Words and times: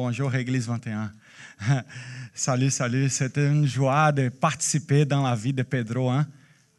Bonjour 0.00 0.32
Église 0.32 0.68
21. 0.68 1.10
salut, 2.32 2.70
salut. 2.70 3.08
C'était 3.08 3.48
une 3.48 3.66
joie 3.66 4.12
de 4.12 4.28
participer 4.28 5.04
dans 5.04 5.24
la 5.24 5.34
vie 5.34 5.52
de 5.52 5.64
Pedro. 5.64 6.08
Hein? 6.08 6.24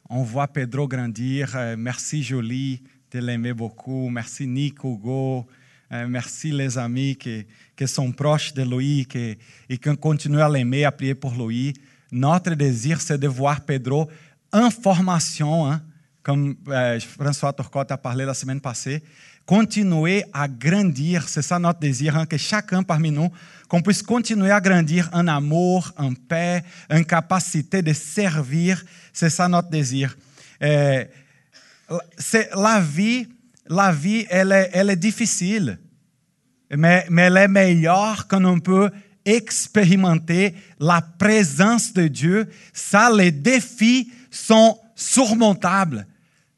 On 0.09 0.23
voit 0.23 0.47
Pedro 0.47 0.88
grandir. 0.88 1.53
Euh, 1.53 1.75
merci 1.77 2.24
Jolie 2.24 2.82
de 3.11 3.19
l'aimer 3.19 3.51
beaucoup. 3.51 4.08
Merci 4.08 4.47
Nick, 4.47 4.82
Hugo. 4.85 5.45
Euh, 5.92 6.08
merci 6.08 6.53
les 6.53 6.77
amis 6.77 7.17
qui, 7.17 7.45
sont 7.87 8.09
proches 8.13 8.54
de 8.54 8.63
lui 8.63 9.05
qui, 9.05 9.38
et 9.68 9.78
qui 9.78 9.98
continuent 9.98 10.40
à 10.40 10.48
l'aimer, 10.48 10.86
à 10.86 10.92
prier 10.94 11.14
pour 11.14 11.34
lui. 11.46 11.74
Notre 12.14 12.54
désir, 12.54 13.02
c'est 13.02 13.18
de 13.18 13.28
voir 13.28 13.60
Pedro 13.66 14.10
en 14.54 14.70
formation, 14.70 15.70
hein? 15.70 15.82
comme 16.24 16.56
euh, 16.70 16.98
François 17.02 17.52
Torcotte 17.52 17.92
a 17.92 17.98
parlé 17.98 18.24
la 18.24 18.34
semaine 18.34 18.62
passée 18.62 19.04
continuer 19.50 20.23
à 20.31 20.47
grandir. 20.47 21.27
C'est 21.27 21.41
ça 21.41 21.57
notre 21.57 21.79
désir, 21.79 22.16
hein, 22.16 22.27
que 22.27 22.38
chacun 22.38 22.84
parmi 22.84 23.09
nous, 23.09 23.31
qu'on 23.68 23.81
puisse 23.81 24.04
continuer 24.04 24.52
à 24.52 24.61
grandir 24.61 25.09
en 25.12 25.27
amour, 25.27 25.91
en 25.98 26.13
paix, 26.13 26.62
en 26.88 27.02
capacité 27.02 27.81
de 27.81 27.91
servir. 27.91 28.85
C'est 29.12 29.31
ça 29.31 29.48
notre 29.48 29.71
désir. 29.71 30.16
Euh, 30.62 31.04
la 32.55 32.80
vie, 32.80 33.27
la 33.67 33.91
vie, 33.91 34.27
elle 34.30 34.52
est, 34.52 34.70
elle 34.71 34.91
est 34.91 34.95
difficile, 34.95 35.79
mais, 36.70 37.07
mais 37.09 37.23
elle 37.23 37.38
est 37.38 37.48
meilleure 37.48 38.27
quand 38.27 38.45
on 38.45 38.59
peut 38.59 38.91
expérimenter 39.26 40.54
la 40.79 41.02
présence 41.02 41.91
de 41.91 42.07
Dieu. 42.07 42.48
Ça, 42.71 43.09
les 43.12 43.31
défis 43.31 44.12
sont 44.29 44.77
surmontables. 44.93 46.05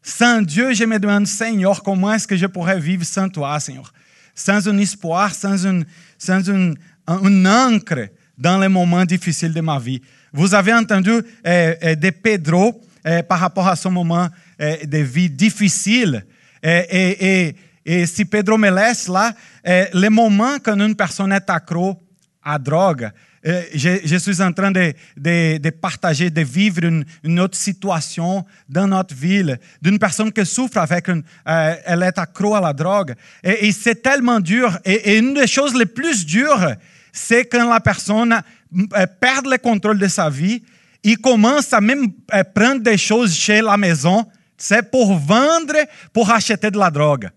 Sans 0.03 0.41
Dieu, 0.41 0.73
je 0.73 0.83
me 0.83 0.97
demande, 0.97 1.27
Seigneur, 1.27 1.83
comment 1.83 2.13
est-ce 2.13 2.27
que 2.27 2.35
je 2.35 2.47
pourrais 2.47 2.79
vivre 2.79 3.03
sans 3.03 3.29
toi, 3.29 3.59
Seigneur? 3.59 3.93
Sans 4.33 4.67
un 4.67 4.77
espoir, 4.79 5.33
sans 5.33 5.65
une, 5.65 5.85
sans 6.17 6.41
une, 6.49 6.75
un 7.05 7.45
ancre 7.45 8.09
dans 8.37 8.57
les 8.57 8.67
moments 8.67 9.05
difficiles 9.05 9.53
de 9.53 9.61
ma 9.61 9.77
vie. 9.77 10.01
Vous 10.33 10.55
avez 10.55 10.73
entendu 10.73 11.11
eh, 11.45 11.75
eh, 11.81 11.95
de 11.95 12.09
Pedro 12.09 12.81
eh, 13.05 13.21
par 13.21 13.39
rapport 13.39 13.67
à 13.67 13.75
son 13.75 13.91
moment 13.91 14.27
eh, 14.57 14.87
de 14.87 14.97
vie 14.99 15.29
difficile. 15.29 16.25
Et, 16.63 17.55
et, 17.85 18.05
si 18.05 18.25
Pedro 18.25 18.57
me 18.57 18.69
laisse 18.69 19.07
là, 19.07 19.33
le 19.65 20.09
moment 20.09 20.57
quand 20.63 20.79
une 20.79 20.95
personne 20.95 21.31
est 21.31 21.49
accro 21.49 21.99
à 22.43 22.59
drogue, 22.59 23.09
euh, 23.47 23.63
je, 23.73 24.17
suis 24.17 24.41
en 24.41 24.53
train 24.53 24.71
de, 24.71 25.69
partager, 25.69 26.29
de 26.29 26.41
vivre 26.41 26.83
une, 27.23 27.39
autre 27.39 27.57
situation 27.57 28.45
dans 28.69 28.87
notre 28.87 29.15
ville, 29.15 29.59
d'une 29.81 29.97
personne 29.97 30.31
qui 30.31 30.45
souffre 30.45 30.77
avec 30.77 31.09
euh, 31.09 31.21
elle 31.45 32.03
est 32.03 32.17
accro 32.19 32.53
à 32.53 32.61
la 32.61 32.73
drogue. 32.73 33.15
Et, 33.43 33.71
c'est 33.71 34.01
tellement 34.03 34.39
dur. 34.39 34.77
Et, 34.85 35.17
une 35.17 35.33
des 35.33 35.47
choses 35.47 35.73
les 35.73 35.87
plus 35.87 36.25
dures, 36.25 36.75
c'est 37.11 37.45
quand 37.45 37.67
la 37.67 37.79
personne 37.79 38.33
euh, 38.33 39.05
perd 39.19 39.47
le 39.47 39.57
contrôle 39.57 39.97
de 39.97 40.07
sa 40.07 40.29
vie 40.29 40.63
et 41.03 41.15
commence 41.15 41.73
à 41.73 41.81
même 41.81 42.11
prendre 42.53 42.81
des 42.81 42.97
choses 42.97 43.35
chez 43.35 43.61
la 43.61 43.75
maison, 43.75 44.27
c'est 44.55 44.91
pour 44.91 45.17
vendre, 45.17 45.73
pour 46.13 46.29
acheter 46.29 46.69
de 46.69 46.77
la 46.77 46.91
drogue. 46.91 47.27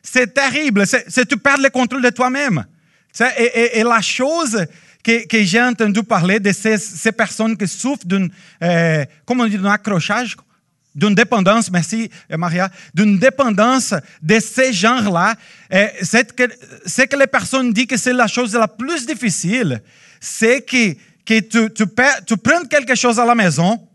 C'est 0.00 0.32
terrible. 0.32 0.86
C'est 0.86 1.26
tu 1.26 1.36
perds 1.36 1.58
le 1.58 1.70
contrôle 1.70 2.02
de 2.02 2.10
toi-même. 2.10 2.64
Et, 3.38 3.82
la 3.82 4.00
chose 4.00 4.64
que, 5.04 5.42
j'ai 5.44 5.60
entendu 5.60 6.02
parler 6.02 6.40
de 6.40 6.50
ces, 6.52 7.12
personnes 7.12 7.56
qui 7.56 7.68
souffrent 7.68 8.06
d'un, 8.06 8.28
euh, 8.62 9.04
comment 9.26 9.44
on 9.44 9.46
dit, 9.46 9.58
d'un 9.58 9.70
accrochage, 9.70 10.36
d'une 10.94 11.14
dépendance, 11.14 11.70
merci 11.70 12.10
Maria, 12.30 12.70
d'une 12.94 13.18
dépendance 13.18 13.94
de 14.22 14.38
ces 14.40 14.72
genres-là, 14.72 15.34
euh, 15.72 15.86
c'est 16.02 16.34
que, 16.34 16.44
que 16.44 17.16
les 17.16 17.26
personnes 17.26 17.72
disent 17.72 17.86
que 17.86 17.96
c'est 17.96 18.12
la 18.12 18.26
chose 18.26 18.54
la 18.54 18.68
plus 18.68 19.04
difficile, 19.04 19.82
c'est 20.20 20.62
que, 20.62 20.94
que 21.26 21.40
tu, 21.40 22.36
prends 22.36 22.64
quelque 22.64 22.94
chose 22.94 23.18
à 23.18 23.26
la 23.26 23.34
maison, 23.34 23.86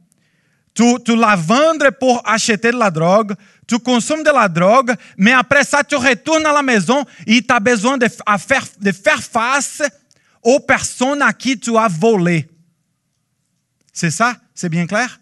tu, 0.75 1.15
la 1.15 1.35
vends 1.35 1.77
pour 1.99 2.21
acheter 2.25 2.71
de 2.71 2.77
la 2.77 2.91
drogue, 2.91 3.33
tu 3.67 3.79
consommes 3.79 4.23
de 4.23 4.31
la 4.31 4.47
drogue, 4.47 4.93
mais 5.17 5.31
après 5.31 5.63
ça, 5.63 5.83
tu 5.83 5.95
retournes 5.95 6.45
à 6.45 6.53
la 6.53 6.61
maison 6.61 7.03
et 7.25 7.41
tu 7.41 7.53
as 7.53 7.59
besoin 7.59 7.97
de 7.97 8.07
faire 8.91 9.23
face 9.23 9.81
aux 10.41 10.59
personnes 10.59 11.21
à 11.21 11.33
qui 11.33 11.59
tu 11.59 11.77
as 11.77 11.87
volé. 11.87 12.49
C'est 13.93 14.11
ça? 14.11 14.35
C'est 14.53 14.69
bien 14.69 14.87
clair? 14.87 15.19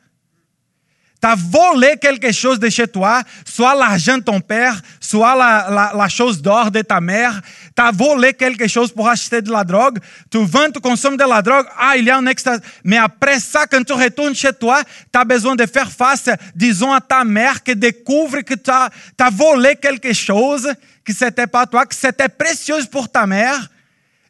Tu 1.20 1.28
as 1.28 1.36
volé 1.36 1.98
quelque 2.00 2.32
chose 2.32 2.60
de 2.60 2.70
chez 2.70 2.88
toi, 2.88 3.24
soit 3.44 3.74
l'argent 3.74 4.20
de 4.20 4.24
ton 4.24 4.40
père, 4.40 4.80
soit 5.00 5.36
la, 5.36 6.08
chose 6.10 6.44
d'or 6.44 6.70
de 6.70 6.82
ta 6.82 7.02
mère. 7.02 7.42
Tu 7.76 7.82
as 7.82 7.90
volé 7.90 8.34
quelque 8.34 8.68
chose 8.68 8.92
pour 8.92 9.10
acheter 9.10 9.42
de 9.42 9.52
la 9.52 9.64
drogue. 9.64 9.98
Tu 10.30 10.38
vends, 10.46 10.70
tu 10.72 10.80
consommes 10.80 11.18
de 11.18 11.24
la 11.24 11.42
drogue. 11.42 11.66
Ah, 11.76 11.98
il 11.98 12.06
y 12.06 12.12
a 12.12 12.18
un 12.18 12.26
extra. 12.28 12.58
Mais 12.84 12.98
après 12.98 13.40
ça, 13.40 13.66
quand 13.66 13.84
tu 13.84 13.94
retournes 13.94 14.36
chez 14.36 14.54
toi, 14.54 14.84
tu 15.12 15.20
as 15.20 15.26
besoin 15.26 15.56
de 15.56 15.66
faire 15.66 15.92
face, 15.92 16.30
disons, 16.54 16.94
à 16.94 17.02
ta 17.02 17.24
mère 17.24 17.64
qui 17.64 17.76
découvre 17.76 18.42
que 18.42 18.54
tu 18.54 18.70
as, 18.70 18.92
volé 19.32 19.76
quelque 19.76 20.14
chose 20.14 20.72
qui 21.04 21.16
n'était 21.20 21.48
pas 21.48 21.66
toi, 21.66 21.88
que 21.88 21.96
c'était 21.96 22.30
précieux 22.30 22.86
pour 22.92 23.10
ta 23.10 23.26
mère 23.26 23.70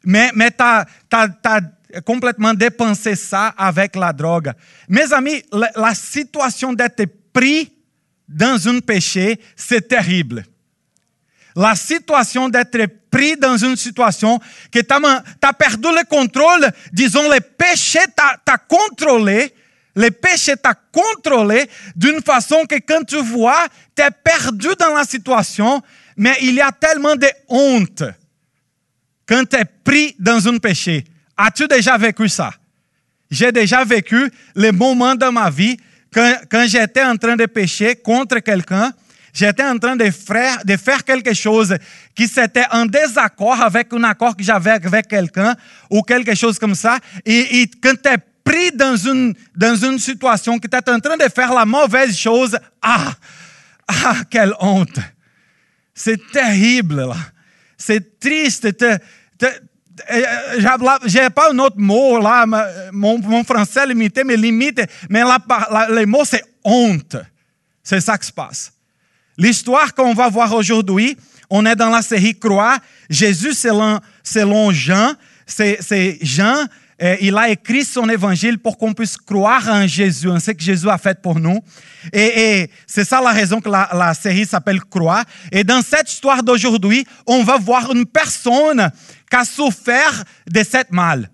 mais, 0.08 0.30
mais 0.34 0.50
tu 0.50 0.64
as, 0.64 1.60
complètement 2.06 2.54
dépensé 2.54 3.14
ça 3.14 3.48
avec 3.58 3.94
la 3.94 4.10
drogue. 4.10 4.52
Mes 4.88 5.12
amis, 5.12 5.42
la, 5.52 5.70
la 5.76 5.94
situation 5.94 6.72
d'être 6.72 7.04
pris 7.30 7.70
dans 8.26 8.68
un 8.68 8.80
péché, 8.80 9.38
c'est 9.54 9.86
terrible. 9.86 10.44
La 11.54 11.74
situation 11.74 12.48
d'être 12.48 12.86
pris 13.10 13.36
dans 13.36 13.58
une 13.58 13.76
situation 13.76 14.40
que 14.72 14.78
tu 14.78 14.94
as, 14.94 15.52
perdu 15.52 15.88
le 15.88 16.06
contrôle, 16.06 16.70
disons, 16.90 17.28
le 17.28 17.40
péché 17.40 18.00
t'a 18.16 18.56
contrôlé, 18.56 19.52
le 19.94 20.10
péché 20.10 20.56
t'a 20.56 20.72
contrôlé 20.90 21.68
d'une 21.94 22.22
façon 22.22 22.64
que 22.64 22.76
quand 22.76 23.04
tu 23.04 23.18
vois, 23.18 23.66
tu 23.94 24.02
es 24.02 24.10
perdu 24.10 24.68
dans 24.78 24.94
la 24.94 25.04
situation, 25.04 25.82
mais 26.16 26.38
il 26.40 26.54
y 26.54 26.62
a 26.62 26.72
tellement 26.72 27.14
de 27.14 27.28
honte 27.48 28.04
quand 29.28 29.44
tu 29.48 29.56
es 29.56 29.64
pris 29.64 30.16
dans 30.18 30.48
un 30.48 30.58
péché. 30.58 31.04
As-tu 31.36 31.68
déjà 31.68 31.96
vécu 31.98 32.28
ça? 32.28 32.52
J'ai 33.30 33.52
déjà 33.52 33.84
vécu 33.84 34.30
les 34.56 34.72
moments 34.72 35.14
dans 35.14 35.30
ma 35.30 35.50
vie 35.50 35.76
quand, 36.12 36.34
quand 36.50 36.64
j'étais 36.66 37.04
en 37.04 37.16
train 37.16 37.36
de 37.36 37.44
pécher 37.44 37.96
contre 37.96 38.38
quelqu'un, 38.38 38.90
j'étais 39.34 39.64
en 39.64 39.78
train 39.78 39.96
de 39.96 40.10
faire, 40.10 40.64
de 40.64 40.76
faire 40.76 41.04
quelque 41.04 41.34
chose 41.34 41.76
qui 42.14 42.24
était 42.24 42.64
en 42.72 42.86
désaccord 42.86 43.60
avec 43.60 43.92
un 43.92 44.04
accord 44.04 44.34
que 44.34 44.42
j'avais 44.42 44.70
avec 44.70 45.08
quelqu'un 45.08 45.54
ou 45.90 46.02
quelque 46.02 46.34
chose 46.34 46.58
comme 46.58 46.74
ça. 46.74 46.98
Et, 47.26 47.60
et 47.60 47.70
quand 47.82 48.00
tu 48.02 48.08
es 48.08 48.16
pris 48.42 48.72
dans 48.72 48.96
une, 48.96 49.34
dans 49.54 49.76
une 49.76 49.98
situation 49.98 50.58
que 50.58 50.66
tu 50.66 50.76
es 50.76 50.90
en 50.90 50.98
train 50.98 51.18
de 51.18 51.28
faire 51.30 51.52
la 51.52 51.66
mauvaise 51.66 52.16
chose, 52.16 52.58
ah, 52.80 53.12
ah, 53.86 54.16
quelle 54.30 54.54
honte! 54.58 54.98
C'est 55.94 56.30
terrible, 56.32 57.08
là. 57.08 57.16
C'est 57.78 58.18
triste. 58.18 58.68
J'ai 61.06 61.30
pas 61.30 61.52
un 61.52 61.58
autre 61.60 61.78
mot 61.78 62.20
là, 62.20 62.44
mon, 62.92 63.18
mon 63.18 63.44
français 63.44 63.86
limité 63.86 64.24
me 64.24 64.34
limite, 64.34 64.82
mais 65.08 65.20
la, 65.20 65.38
la, 65.70 65.88
les 65.90 66.06
mots 66.06 66.24
c'est 66.24 66.44
honte. 66.64 67.16
C'est 67.82 68.00
ça 68.00 68.18
qui 68.18 68.26
se 68.26 68.32
passe. 68.32 68.72
L'histoire 69.38 69.94
qu'on 69.94 70.12
va 70.12 70.28
voir 70.28 70.52
aujourd'hui, 70.52 71.16
on 71.48 71.64
est 71.64 71.76
dans 71.76 71.88
la 71.88 72.02
série 72.02 72.38
Croix. 72.38 72.76
Jésus 73.08 73.54
selon, 73.54 74.00
selon 74.22 74.72
Jean, 74.72 75.14
c'est 75.46 76.18
Jean 76.20 76.66
il 77.00 77.36
a 77.36 77.48
écrit 77.48 77.84
son 77.84 78.08
évangile 78.08 78.58
pour 78.58 78.76
qu'on 78.76 78.92
puisse 78.92 79.16
croire 79.16 79.68
en 79.68 79.86
Jésus, 79.86 80.28
en 80.28 80.40
ce 80.40 80.50
que 80.50 80.62
Jésus 80.62 80.88
a 80.88 80.98
fait 80.98 81.20
pour 81.20 81.38
nous. 81.38 81.60
Et, 82.12 82.70
c'est 82.86 83.04
ça 83.04 83.20
la 83.20 83.30
raison 83.30 83.60
que 83.60 83.68
la, 83.68 84.14
série 84.14 84.46
s'appelle 84.46 84.80
Croix. 84.80 85.22
Et 85.52 85.62
dans 85.62 85.82
cette 85.82 86.10
histoire 86.10 86.42
d'aujourd'hui, 86.42 87.06
on 87.26 87.44
va 87.44 87.56
voir 87.56 87.92
une 87.94 88.06
personne 88.06 88.90
qui 89.30 89.36
a 89.36 89.44
souffert 89.44 90.24
de 90.50 90.62
cette 90.64 90.90
mal. 90.90 91.30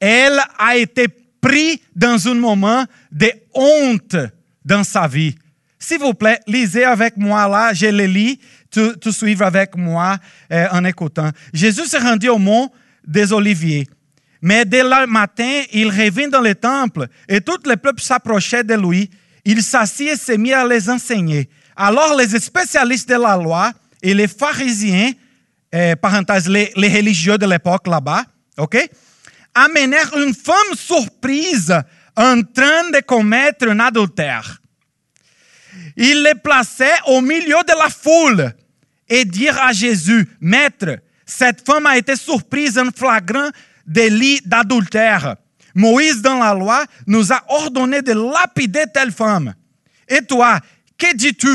Elle 0.00 0.40
a 0.58 0.76
été 0.76 1.06
prise 1.40 1.78
dans 1.94 2.28
un 2.28 2.34
moment 2.34 2.84
de 3.12 3.30
honte 3.54 4.16
dans 4.64 4.84
sa 4.84 5.06
vie. 5.06 5.34
S'il 5.78 5.98
vous 5.98 6.14
plaît, 6.14 6.40
lisez 6.46 6.84
avec 6.84 7.16
moi 7.16 7.46
là, 7.46 7.72
je 7.72 7.86
le 7.86 8.06
lis, 8.06 8.40
tu, 8.70 8.80
tu 9.00 9.12
suivre 9.12 9.44
avec 9.44 9.76
moi 9.76 10.16
euh, 10.50 10.66
en 10.72 10.84
écoutant. 10.84 11.30
Jésus 11.52 11.86
s'est 11.86 11.98
rendu 11.98 12.28
au 12.28 12.38
mont 12.38 12.70
des 13.06 13.32
Oliviers. 13.32 13.86
Mais 14.42 14.64
dès 14.64 14.82
le 14.82 15.06
matin, 15.06 15.62
il 15.72 15.88
revint 15.88 16.28
dans 16.28 16.40
le 16.40 16.54
temple 16.54 17.06
et 17.28 17.40
tout 17.40 17.58
le 17.64 17.76
peuple 17.76 18.02
s'approchait 18.02 18.64
de 18.64 18.74
lui. 18.74 19.10
Il 19.44 19.62
s'assit 19.62 20.08
et 20.08 20.16
s'est 20.16 20.38
mis 20.38 20.52
à 20.52 20.66
les 20.66 20.90
enseigner. 20.90 21.48
Alors 21.76 22.16
les 22.16 22.28
spécialistes 22.38 23.08
de 23.08 23.14
la 23.14 23.36
loi 23.36 23.72
et 24.02 24.14
les 24.14 24.28
pharisiens, 24.28 25.12
eh, 25.72 25.94
parenthèse, 25.96 26.48
les, 26.48 26.72
les, 26.76 26.88
religieux 26.88 27.38
de 27.38 27.46
l'époque 27.46 27.86
là-bas, 27.86 28.24
ok, 28.56 28.88
amenèrent 29.54 30.16
une 30.16 30.34
femme 30.34 30.74
surprise 30.74 31.74
en 32.16 32.42
train 32.42 32.90
de 32.90 33.00
commettre 33.04 33.68
un 33.68 33.80
adultère. 33.80 34.60
Ils 35.96 36.22
les 36.22 36.34
plaçaient 36.34 36.98
au 37.06 37.20
milieu 37.20 37.58
de 37.66 37.78
la 37.78 37.88
foule 37.88 38.54
et 39.08 39.24
dirent 39.24 39.62
à 39.62 39.72
Jésus, 39.72 40.28
Maître, 40.40 40.98
cette 41.24 41.66
femme 41.66 41.86
a 41.86 41.96
été 41.96 42.16
surprise 42.16 42.78
en 42.78 42.90
flagrant 42.94 43.50
délit 43.86 44.40
d'adultère. 44.44 45.36
Moïse, 45.74 46.22
dans 46.22 46.38
la 46.38 46.54
loi, 46.54 46.84
nous 47.06 47.32
a 47.32 47.42
ordonné 47.48 48.02
de 48.02 48.12
lapider 48.12 48.84
telle 48.92 49.12
femme. 49.12 49.54
Et 50.08 50.22
toi, 50.22 50.58
que 50.96 51.14
dis-tu? 51.14 51.48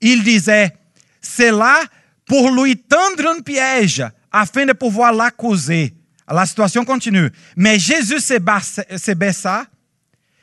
Il 0.00 0.22
disait, 0.24 0.72
c'est 1.20 1.52
là 1.52 1.80
pour 2.26 2.50
lui 2.50 2.76
tendre 2.76 3.28
un 3.28 3.40
piège 3.40 4.04
afin 4.32 4.66
de 4.66 4.72
pouvoir 4.72 5.12
l'accuser. 5.12 5.94
La 6.28 6.46
situation 6.46 6.84
continue. 6.84 7.28
Mais 7.56 7.78
Jésus 7.78 8.20
se 8.20 8.38
baissa 9.14 9.66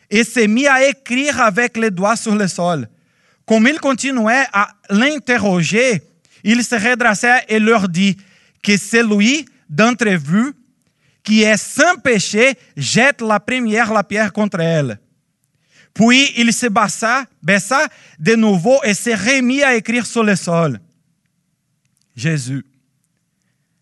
et 0.09 0.23
s'est 0.23 0.47
mis 0.47 0.67
à 0.67 0.87
écrire 0.87 1.41
avec 1.41 1.77
les 1.77 1.91
doigts 1.91 2.15
sur 2.15 2.35
le 2.35 2.47
sol. 2.47 2.87
Comme 3.45 3.67
il 3.67 3.79
continuait 3.79 4.45
à 4.51 4.69
l'interroger, 4.89 6.01
il 6.43 6.63
se 6.63 6.75
redressa 6.75 7.41
et 7.47 7.59
leur 7.59 7.87
dit 7.87 8.17
que 8.61 8.77
celui 8.77 9.45
d'entre 9.69 10.09
vous 10.15 10.51
qui 11.27 11.43
est 11.43 11.57
sans 11.57 11.97
péché 11.97 12.57
jette 12.77 13.19
la 13.19 13.41
première 13.41 13.91
la 13.91 14.01
pierre 14.01 14.31
contre 14.31 14.61
elle. 14.61 14.97
Puis 15.93 16.31
il 16.37 16.53
se 16.53 16.67
baissa, 16.67 17.25
baissa 17.43 17.85
de 18.17 18.35
nouveau 18.35 18.81
et 18.85 18.93
se 18.93 19.09
remit 19.09 19.61
à 19.61 19.75
écrire 19.75 20.05
sur 20.05 20.23
le 20.23 20.37
sol. 20.37 20.79
Jésus. 22.15 22.65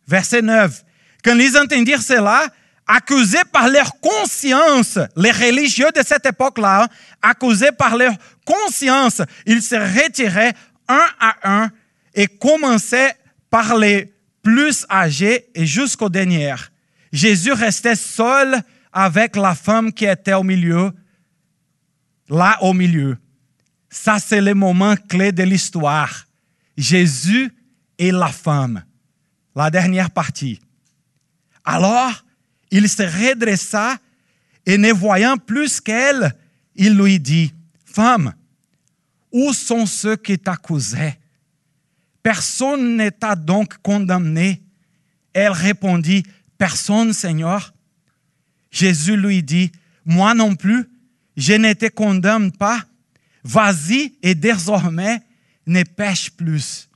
Verset 0.07 0.41
9. 0.41 0.83
Quand 1.23 1.37
ils 1.37 1.55
entendirent 1.55 2.01
cela, 2.01 2.47
accusés 2.87 3.45
par 3.53 3.69
leur 3.69 3.91
conscience, 3.99 4.97
les 5.15 5.31
religieux 5.31 5.91
de 5.95 6.01
cette 6.03 6.25
époque-là, 6.25 6.87
accusés 7.21 7.73
par 7.73 7.95
leur 7.95 8.13
conscience, 8.43 9.21
ils 9.45 9.61
se 9.61 9.75
retiraient 9.75 10.55
un 10.87 11.05
à 11.19 11.35
un 11.43 11.69
et 12.15 12.25
commençaient 12.25 13.13
par 13.51 13.77
les 13.77 14.11
plus 14.41 14.83
âgés 14.89 15.45
et 15.53 15.67
jusqu'au 15.67 16.09
dernier. 16.09 16.55
Jésus 17.11 17.53
restait 17.53 17.95
seul 17.95 18.61
avec 18.91 19.35
la 19.35 19.55
femme 19.55 19.91
qui 19.91 20.05
était 20.05 20.33
au 20.33 20.43
milieu, 20.43 20.91
là 22.29 22.57
au 22.61 22.73
milieu. 22.73 23.17
Ça, 23.89 24.19
c'est 24.19 24.41
le 24.41 24.53
moment 24.53 24.95
clé 24.95 25.31
de 25.31 25.43
l'histoire. 25.43 26.27
Jésus 26.77 27.53
et 27.97 28.11
la 28.11 28.27
femme. 28.27 28.83
La 29.55 29.69
dernière 29.69 30.11
partie. 30.11 30.59
Alors, 31.63 32.25
il 32.71 32.89
se 32.89 33.03
redressa 33.03 33.97
et 34.65 34.77
ne 34.77 34.91
voyant 34.91 35.37
plus 35.37 35.79
qu'elle, 35.79 36.35
il 36.75 36.97
lui 36.97 37.19
dit, 37.19 37.53
Femme, 37.85 38.33
où 39.31 39.53
sont 39.53 39.85
ceux 39.85 40.17
qui 40.17 40.37
t'accusaient? 40.37 41.17
Personne 42.21 42.97
ne 42.97 43.09
t'a 43.09 43.35
donc 43.35 43.77
condamné. 43.81 44.61
Elle 45.33 45.51
répondit, 45.51 46.23
Personne, 46.57 47.13
Seigneur. 47.13 47.73
Jésus 48.71 49.15
lui 49.15 49.43
dit, 49.43 49.71
Moi 50.05 50.33
non 50.33 50.55
plus, 50.55 50.89
je 51.37 51.53
ne 51.53 51.73
te 51.73 51.87
condamne 51.87 52.51
pas. 52.51 52.83
Vas-y 53.43 54.17
et 54.21 54.35
désormais 54.35 55.21
ne 55.65 55.83
pêche 55.83 56.31
plus. 56.31 56.89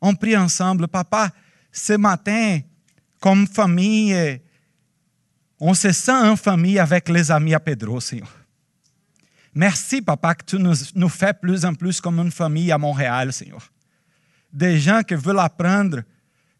On 0.00 0.14
prie 0.14 0.36
ensemble, 0.36 0.88
Papa, 0.88 1.30
ce 1.72 1.94
matin, 1.94 2.60
comme 3.20 3.46
famille, 3.46 4.40
on 5.58 5.74
se 5.74 5.92
sent 5.92 6.12
en 6.12 6.36
famille 6.36 6.78
avec 6.78 7.08
les 7.08 7.30
amis 7.30 7.54
à 7.54 7.60
Pedro, 7.60 8.00
Seigneur. 8.00 8.30
Merci, 9.54 10.02
Papa, 10.02 10.34
que 10.34 10.44
tu 10.44 10.58
nous, 10.58 10.74
nous 10.94 11.08
fais 11.08 11.32
plus 11.32 11.64
en 11.64 11.74
plus 11.74 12.00
comme 12.00 12.18
une 12.18 12.30
famille 12.30 12.70
à 12.70 12.76
Montréal, 12.76 13.32
Seigneur. 13.32 13.72
Des 14.52 14.78
gens 14.78 15.02
qui 15.02 15.14
veulent 15.14 15.38
apprendre 15.38 16.02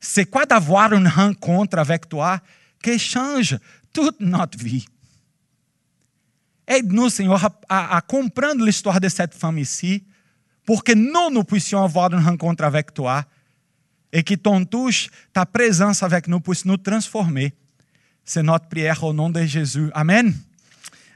c'est 0.07 0.27
quoi 0.27 0.47
d'avoir 0.47 0.93
une 0.93 1.09
rencontre 1.09 1.79
avec 1.79 2.09
toi 2.09 2.39
qui 2.83 2.99
change 2.99 3.59
toute 3.93 4.21
notre 4.21 4.57
vie. 4.57 4.87
Aide-nous, 6.67 7.11
Seigneur, 7.11 7.45
à, 7.45 7.51
à, 7.69 7.97
à 7.97 8.01
comprendre 8.01 8.65
l'histoire 8.65 9.01
de 9.01 9.09
cette 9.09 9.35
femme 9.35 9.59
ici, 9.59 10.05
pour 10.65 10.85
que 10.85 10.93
nous, 10.93 11.31
nous 11.33 11.45
puissions 11.45 11.83
avoir 11.83 12.13
une 12.13 12.25
rencontre 12.25 12.65
avec 12.65 12.95
toi 12.95 13.25
et 14.13 14.23
que 14.23 14.35
ton 14.35 14.65
touche, 14.65 15.09
ta 15.33 15.45
présence 15.45 16.03
avec 16.03 16.29
nous 16.29 16.41
puisse 16.41 16.65
nous 16.65 16.77
transformer. 16.77 17.53
C'est 18.25 18.43
notre 18.43 18.69
prière 18.69 19.03
au 19.05 19.13
nom 19.13 19.31
de 19.31 19.43
Jésus. 19.43 19.91
Amen. 19.93 20.35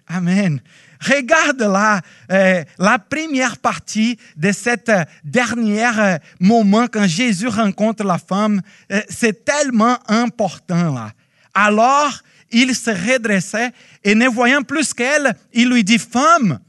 Amen. 0.08 0.60
Regarde 1.00 1.62
là, 1.62 2.02
euh, 2.30 2.62
la 2.78 2.98
première 2.98 3.56
partie 3.56 4.18
de 4.36 4.52
cette 4.52 4.92
dernier 5.24 5.90
euh, 5.98 6.18
moment 6.38 6.86
quand 6.88 7.06
Jésus 7.06 7.48
rencontre 7.48 8.04
la 8.04 8.18
femme. 8.18 8.60
Euh, 8.92 9.00
c'est 9.08 9.44
tellement 9.44 9.98
important 10.08 10.92
là. 10.92 11.12
Alors, 11.54 12.12
il 12.50 12.74
se 12.74 12.90
redressait 12.90 13.72
et 14.04 14.14
ne 14.14 14.28
voyant 14.28 14.62
plus 14.62 14.92
qu'elle, 14.92 15.34
il 15.52 15.70
lui 15.70 15.84
dit, 15.84 15.98
Femme, 15.98 16.60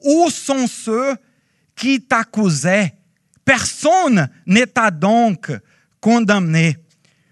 où 0.00 0.28
sont 0.30 0.66
ceux 0.66 1.16
qui 1.74 2.00
t'accusaient? 2.00 2.94
Personne 3.44 4.28
ne 4.46 4.64
t'a 4.64 4.90
donc 4.90 5.50
condamné. 6.00 6.76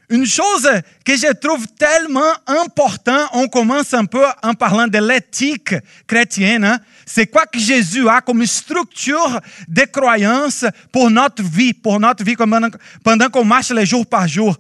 Une 0.09 0.27
chose 0.27 0.69
que 1.05 1.17
je 1.17 1.33
trouve 1.33 1.67
tellement 1.77 2.33
importante, 2.47 3.29
on 3.33 3.49
commence 3.49 3.93
un 3.93 4.05
peu 4.05 4.25
en 4.43 4.55
parlant 4.55 4.87
de 4.87 4.99
l'éthique 4.99 5.75
chrétienne, 6.07 6.65
hein. 6.65 6.79
c'est 7.05 7.27
quoi 7.27 7.45
que 7.47 7.59
Jésus 7.59 8.09
a 8.09 8.21
comme 8.21 8.47
structure 8.47 9.41
de 9.67 9.83
croyance 9.83 10.65
pour 10.93 11.11
notre 11.11 11.43
vie, 11.43 11.73
pour 11.73 11.99
notre 11.99 12.23
vie 12.23 12.37
pendant, 12.37 13.29
qu'on 13.31 13.45
marche 13.45 13.71
les 13.71 13.85
jours 13.85 14.07
par 14.07 14.29
jour. 14.29 14.57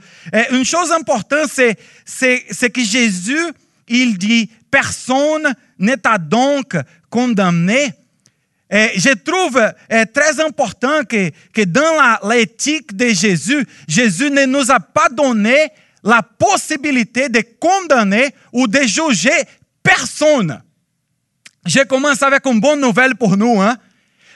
Une 0.51 0.65
chose 0.65 0.91
importante, 0.91 1.49
c'est 1.49 2.71
que 2.71 2.83
Jésus, 2.83 3.47
il 3.87 4.19
dit, 4.19 4.51
personne 4.69 5.55
n'est 5.79 5.97
donc 6.19 6.77
condamné. 7.09 7.95
Je 8.71 9.15
trouve 9.15 9.61
très 10.13 10.41
important 10.45 11.05
que, 11.05 11.31
que 11.53 11.63
dans 11.63 12.29
l'éthique 12.29 12.97
de 12.97 13.09
Jésus, 13.09 13.65
Jésus 13.87 14.31
ne 14.31 14.45
nous 14.45 14.71
a 14.71 14.81
pas 14.81 15.09
donné 15.09 15.69
la 16.03 16.23
possibilité 16.23 17.29
de 17.29 17.43
condamner 17.61 18.31
ou 18.53 18.67
de 18.67 18.81
juger 18.83 19.43
personne. 19.83 20.63
Je 21.65 21.81
commence 21.81 22.23
avec 22.23 22.47
une 22.47 22.61
bonne 22.61 22.81
nouvelle 22.81 23.17
pour 23.17 23.37
nous, 23.37 23.61
hein? 23.61 23.77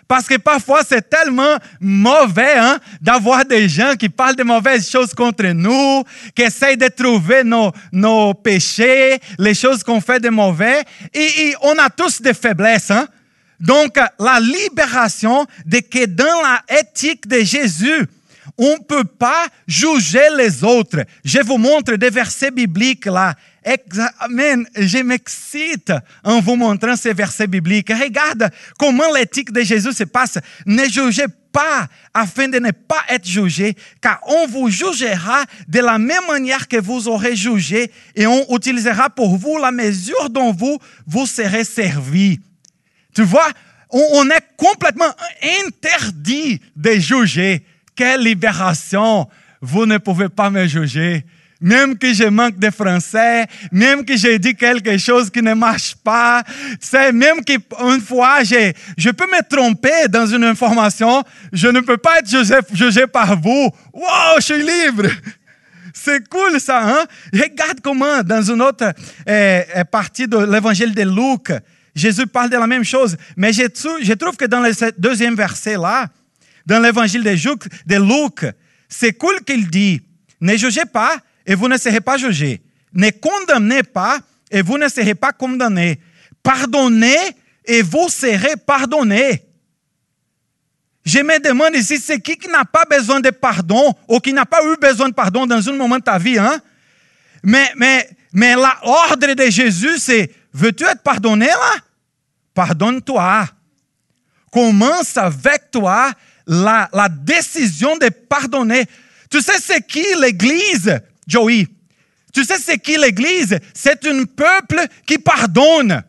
Parce 0.09 0.27
que 0.27 0.37
parfois 0.37 0.83
c'est 0.85 1.09
tellement 1.09 1.57
mauvais 1.81 2.55
hein, 2.57 2.81
d'avoir 3.01 3.45
des 3.45 3.69
gens 3.69 3.95
qui 3.95 4.09
parlent 4.09 4.35
de 4.35 4.43
mauvaises 4.43 4.91
choses 4.91 5.15
contre 5.15 5.47
nous, 5.47 6.03
qui 6.35 6.43
essayent 6.43 6.77
de 6.77 6.89
trouver 6.89 7.45
nos, 7.45 7.71
nos 7.93 8.35
péchés, 8.35 9.21
les 9.39 9.55
choses 9.55 9.85
qu'on 9.85 10.01
fait 10.01 10.19
de 10.19 10.29
mauvais. 10.29 10.83
Et, 11.15 11.21
et 11.21 11.55
on 11.63 11.79
a 11.79 11.89
tous 11.89 12.21
des 12.21 12.35
faiblesses. 12.35 12.91
Hein? 12.91 13.07
Donc, 13.61 13.99
la 14.19 14.41
libération 14.41 15.47
de 15.67 15.81
que 15.81 16.07
dans 16.07 16.25
l'éthique 16.71 17.29
de 17.29 17.41
Jésus, 17.41 18.07
on 18.57 18.77
ne 18.77 18.83
peut 18.83 19.05
pas 19.05 19.47
juger 19.67 20.29
les 20.37 20.65
autres. 20.65 21.05
Je 21.25 21.41
vous 21.41 21.59
montre 21.59 21.95
des 21.95 22.11
versets 22.11 22.51
bibliques 22.51 23.07
là. 23.07 23.35
Amen. 24.21 24.67
Je 24.75 24.99
m'excite 24.99 25.93
en 26.25 26.41
vous 26.41 26.57
montrant 26.57 26.97
ces 26.97 27.13
versets 27.13 27.47
bibliques. 27.47 27.93
Regarde 27.93 28.51
comment 28.79 29.13
l'éthique 29.15 29.53
de 29.53 29.61
Jésus 29.63 29.93
se 29.93 30.05
passe. 30.05 30.39
Ne 30.65 30.85
jugez 30.85 31.27
pas 31.53 31.89
afin 32.15 32.49
de 32.49 32.59
ne 32.59 32.71
pas 32.71 33.03
être 33.09 33.27
jugé, 33.27 33.77
car 34.01 34.21
on 34.27 34.47
vous 34.47 34.71
jugera 34.71 35.45
de 35.69 35.81
la 35.81 35.99
même 35.99 36.27
manière 36.29 36.69
que 36.69 36.81
vous 36.81 37.09
aurez 37.09 37.37
jugé 37.37 37.91
et 38.15 38.27
on 38.27 38.55
utilisera 38.55 39.11
pour 39.11 39.37
vous 39.37 39.59
la 39.59 39.73
mesure 39.73 40.31
dont 40.31 40.53
vous 40.53 40.79
vous 41.07 41.27
serez 41.27 41.65
servi. 41.65 42.41
Tu 43.15 43.23
vois, 43.23 43.49
on, 43.91 44.29
est 44.31 44.45
complètement 44.57 45.13
interdit 45.67 46.61
de 46.77 46.93
juger. 46.93 47.65
Quelle 47.97 48.23
libération! 48.23 49.29
Vous 49.61 49.85
ne 49.85 49.99
pouvez 49.99 50.29
pas 50.29 50.49
me 50.49 50.67
juger. 50.67 51.25
Même 51.61 51.99
que 51.99 52.15
je 52.15 52.25
manque 52.25 52.59
de 52.59 52.71
français, 52.71 53.47
même 53.71 54.03
que 54.07 54.17
j'ai 54.17 54.39
dit 54.39 54.55
quelque 54.55 54.97
chose 54.97 55.29
qui 55.29 55.43
ne 55.43 55.53
marche 55.53 55.95
pas, 55.97 56.43
c'est 56.81 57.13
même 57.13 57.45
qu'une 57.45 58.01
fois 58.01 58.43
je, 58.43 59.11
peux 59.11 59.27
me 59.27 59.47
tromper 59.47 60.09
dans 60.09 60.27
une 60.27 60.45
information, 60.45 61.23
je 61.53 61.69
ne 61.69 61.81
peux 61.81 61.99
pas 61.99 62.21
être 62.21 62.31
jugé, 62.73 63.07
par 63.07 63.39
vous. 63.39 63.69
Wow, 63.93 64.39
je 64.39 64.43
suis 64.43 64.63
libre! 64.63 65.11
C'est 65.93 66.27
cool 66.31 66.59
ça, 66.61 66.83
hein? 66.83 67.05
Regarde 67.31 67.81
comment, 67.83 68.23
dans 68.23 68.43
une 68.43 68.63
autre 68.63 68.95
eh, 69.27 69.63
eh, 69.75 69.85
partie 69.85 70.27
de 70.27 70.39
l'évangile 70.39 70.95
de 70.95 71.03
Luc, 71.03 71.53
Jésus 71.95 72.27
parle 72.27 72.51
de 72.51 72.57
la 72.57 72.67
même 72.67 72.85
chose. 72.85 73.17
Mais 73.37 73.53
je, 73.53 73.63
je 74.03 74.13
trouve 74.15 74.37
que 74.37 74.45
dans 74.45 74.61
le 74.61 74.73
deuxième 74.99 75.35
verset 75.35 75.77
là, 75.77 76.09
dans 76.67 76.81
l'évangile 76.81 77.23
de, 77.23 77.31
de 77.31 77.97
Luc, 77.97 78.53
c'est 78.89 79.13
cool 79.15 79.43
qu'il 79.45 79.69
dit, 79.69 80.01
ne 80.41 80.57
jugez 80.57 80.85
pas 80.85 81.17
et 81.47 81.55
vous 81.55 81.69
ne 81.69 81.77
serez 81.77 82.01
pas 82.01 82.17
jugés. 82.17 82.63
Ne 82.93 83.11
condamnez 83.11 83.83
pas 83.83 84.21
et 84.51 84.63
vous 84.63 84.79
ne 84.79 84.89
serez 84.89 85.15
pas 85.15 85.33
condamnés. 85.33 86.01
Pardonnez 86.43 87.17
et 87.65 87.83
vous 87.83 88.09
serez 88.09 88.57
pardonnés. 88.57 89.43
Je 91.05 91.21
me 91.21 91.41
demande 91.41 91.75
ici, 91.75 91.99
c'est 91.99 92.21
qui 92.21 92.37
qui 92.37 92.49
n'a 92.49 92.65
pas 92.65 92.85
besoin 92.85 93.21
de 93.21 93.31
pardon 93.31 93.95
ou 94.09 94.19
qui 94.21 94.33
n'a 94.33 94.45
pas 94.45 94.61
eu 94.65 94.77
besoin 94.77 95.09
de 95.09 95.15
pardon 95.15 95.47
dans 95.47 95.69
un 95.69 95.73
moment 95.73 95.99
de 95.99 96.03
ta 96.03 96.19
vie, 96.19 96.39
hein? 96.39 96.61
Mais, 97.43 97.73
mais, 97.77 98.09
mais 98.33 98.55
l'ordre 98.55 99.35
de 99.35 99.51
Jésus, 99.51 99.99
c'est, 99.99 100.31
veux-tu 100.53 100.85
être 100.85 101.03
pardonné 101.03 101.47
là? 101.47 101.75
Pardonne-toi. 102.55 103.49
Commence 104.51 105.17
avec 105.17 105.71
toi 105.71 106.13
la, 106.47 106.89
la 106.93 107.09
décision 107.09 107.97
de 107.97 108.09
pardonner. 108.09 108.85
Tu 109.31 109.41
sais, 109.41 109.59
c'est 109.61 109.87
qui 109.87 110.05
l'Église, 110.21 111.01
Joey? 111.27 111.67
Tu 112.33 112.45
sais, 112.45 112.59
c'est 112.59 112.79
qui 112.79 112.97
l'Église? 112.97 113.59
C'est 113.75 114.05
un 114.07 114.25
peuple 114.25 114.85
qui 115.07 115.19
pardonne. 115.19 116.03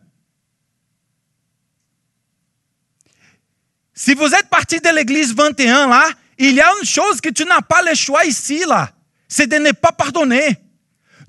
Si 3.94 4.14
vous 4.14 4.26
êtes 4.34 4.48
parti 4.48 4.80
de 4.80 4.88
l'Église 4.88 5.34
21, 5.34 5.88
là, 5.88 6.08
il 6.38 6.54
y 6.54 6.60
a 6.60 6.68
une 6.80 6.86
chose 6.86 7.20
que 7.20 7.28
tu 7.28 7.44
n'as 7.44 7.60
pas 7.60 7.82
le 7.82 7.94
choix 7.94 8.24
ici, 8.24 8.64
là. 8.66 8.90
C'est 9.28 9.46
de 9.46 9.56
ne 9.56 9.70
pas 9.70 9.92
pardonner. 9.92 10.56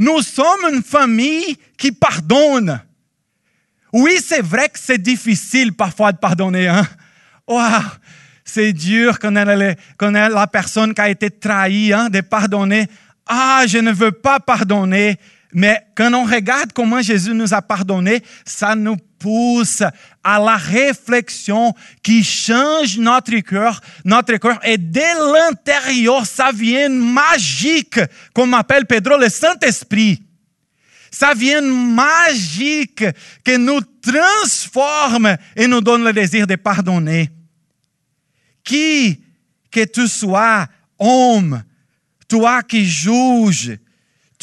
Nous 0.04 0.22
sommes 0.22 0.74
une 0.74 0.84
famille 0.84 1.56
qui 1.78 1.94
pardonne. 1.94 2.82
Oui, 3.94 4.20
c'est 4.22 4.42
vrai 4.42 4.68
que 4.68 4.78
c'est 4.78 4.98
difficile 4.98 5.72
parfois 5.72 6.12
de 6.12 6.18
pardonner. 6.18 6.68
Hein? 6.68 6.86
c'est 8.44 8.74
dur 8.74 9.18
quand 9.18 9.34
on 9.34 10.16
est, 10.16 10.30
la 10.30 10.48
personne 10.48 10.94
qui 10.94 11.00
a 11.00 11.08
été 11.08 11.32
trahie, 11.32 11.94
hein, 11.94 12.10
de 12.10 12.20
pardonner. 12.20 12.86
Ah, 13.26 13.64
je 13.66 13.78
ne 13.78 13.94
veux 13.94 14.12
pas 14.12 14.42
pardonner. 14.42 15.18
Mais 15.54 15.86
quand 15.96 16.14
on 16.14 16.26
regarde 16.26 16.74
comment 16.74 17.02
Jésus 17.02 17.34
nous 17.34 17.54
a 17.54 17.62
pardonné, 17.62 18.24
ça 18.46 18.76
nous 18.76 18.98
pousse 19.20 19.84
à 20.24 20.40
la 20.40 20.58
réflexion 20.58 21.74
qui 22.02 22.24
change 22.24 22.98
notre 22.98 23.38
cœur, 23.40 23.80
notre 24.04 24.38
cœur. 24.38 24.60
Et 24.66 24.78
dès 24.78 25.14
l'intérieur, 25.14 26.26
ça 26.26 26.52
vient 26.52 26.90
magique, 26.90 28.00
comme 28.34 28.54
appelle 28.54 28.86
Pedro 28.86 29.18
le 29.18 29.30
Saint-Esprit. 29.30 30.24
Ça 31.12 31.34
vient 31.36 31.62
magique 31.62 33.06
qui 33.46 33.58
nous 33.60 33.82
transforme 34.02 35.38
et 35.56 35.68
nous 35.68 35.82
donne 35.82 36.04
le 36.04 36.12
désir 36.12 36.48
de 36.48 36.56
pardonner. 36.56 37.30
Qui 38.64 39.24
que 39.72 39.86
tu 39.86 40.08
sois, 40.08 40.68
homme, 40.98 41.64
toi 42.28 42.64
qui 42.64 42.86
juges, 42.86 43.78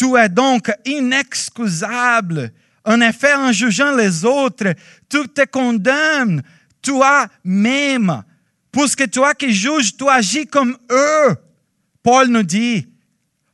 tu 0.00 0.16
es 0.16 0.30
donc 0.30 0.72
inexcusable. 0.86 2.50
En 2.86 3.02
effet, 3.02 3.34
en 3.34 3.52
jugeant 3.52 3.94
les 3.94 4.24
autres, 4.24 4.72
tu 5.10 5.28
te 5.28 5.44
condamnes 5.44 6.42
toi-même. 6.80 8.22
Puisque 8.72 9.10
toi 9.10 9.34
qui 9.34 9.52
juges, 9.52 9.94
tu 9.94 10.08
agis 10.08 10.46
comme 10.46 10.74
eux. 10.90 11.36
Paul 12.02 12.28
nous 12.28 12.42
dit, 12.42 12.88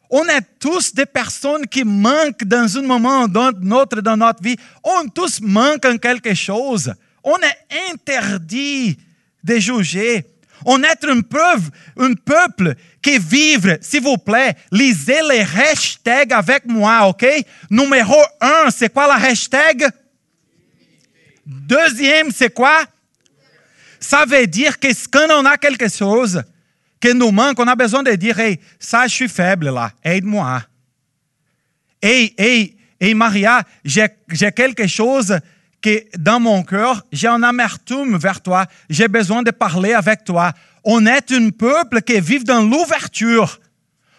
on 0.08 0.24
est 0.26 0.60
tous 0.60 0.94
des 0.94 1.06
personnes 1.06 1.66
qui 1.66 1.82
manquent 1.82 2.44
dans 2.44 2.78
un 2.78 2.82
moment 2.82 3.26
d'autre 3.26 4.00
dans 4.00 4.16
notre 4.16 4.40
vie. 4.40 4.56
On 4.84 5.08
tous 5.08 5.40
manque 5.40 5.84
en 5.84 5.96
quelque 5.96 6.32
chose. 6.34 6.94
On 7.24 7.38
est 7.38 7.90
interdit 7.90 8.96
de 9.42 9.56
juger. 9.56 10.24
On 10.64 10.80
est 10.84 11.04
un 11.04 11.22
peuple, 11.22 11.70
un 11.98 12.14
peuple 12.14 12.76
qui 13.06 13.18
vivre, 13.20 13.78
s'il 13.80 14.02
vous 14.02 14.18
plaît, 14.18 14.56
lisez 14.72 15.20
les 15.30 15.42
hashtags 15.42 16.32
avec 16.32 16.66
moi, 16.66 17.06
ok? 17.06 17.24
Numéro 17.70 18.16
un, 18.40 18.68
c'est 18.70 18.92
quoi 18.92 19.06
la 19.06 19.14
hashtag? 19.14 19.88
Deuxième, 21.46 22.32
c'est 22.32 22.52
quoi? 22.52 22.84
Ça 24.00 24.24
veut 24.26 24.48
dire 24.48 24.80
que 24.80 24.88
quand 25.08 25.28
on 25.30 25.44
a 25.44 25.56
quelque 25.56 25.88
chose 25.88 26.42
qui 27.00 27.14
nous 27.14 27.30
manque, 27.30 27.60
on 27.60 27.68
a 27.68 27.76
besoin 27.76 28.02
de 28.02 28.10
dire, 28.16 28.40
hey, 28.40 28.58
ça, 28.80 29.06
je 29.06 29.14
suis 29.14 29.28
faible 29.28 29.70
là, 29.70 29.92
aide-moi. 30.02 30.62
Hey, 32.02 32.34
hey, 32.36 32.76
hey, 32.98 33.14
Maria, 33.14 33.62
j'ai 33.84 34.08
quelque 34.50 34.88
chose 34.88 35.38
que 35.80 36.02
dans 36.18 36.40
mon 36.40 36.64
cœur, 36.64 37.06
j'ai 37.12 37.28
un 37.28 37.44
amertume 37.44 38.18
vers 38.18 38.40
toi, 38.40 38.66
j'ai 38.90 39.06
besoin 39.06 39.44
de 39.44 39.52
parler 39.52 39.92
avec 39.92 40.24
toi. 40.24 40.52
On 40.88 41.04
est 41.04 41.32
un 41.32 41.50
peuple 41.50 42.00
qui 42.00 42.20
vit 42.20 42.44
dans 42.44 42.62
l'ouverture. 42.62 43.58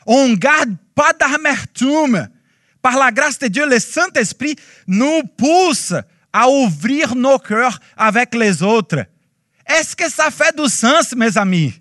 On 0.06 0.28
ne 0.28 0.36
garde 0.36 0.76
pas 0.94 1.14
d'amertume. 1.14 2.28
Par 2.82 2.98
la 2.98 3.10
grâce 3.10 3.40
de 3.40 3.48
Dieu, 3.48 3.66
le 3.66 3.80
Saint-Esprit 3.80 4.58
nous 4.86 5.24
pousse 5.38 5.94
à 6.34 6.50
ouvrir 6.50 7.16
nos 7.16 7.40
cœurs 7.40 7.80
avec 7.96 8.36
les 8.36 8.62
autres. 8.62 9.06
Est-ce 9.66 9.96
que 9.96 10.12
ça 10.12 10.30
fait 10.30 10.54
du 10.58 10.68
sens, 10.68 11.16
mes 11.16 11.38
amis? 11.38 11.74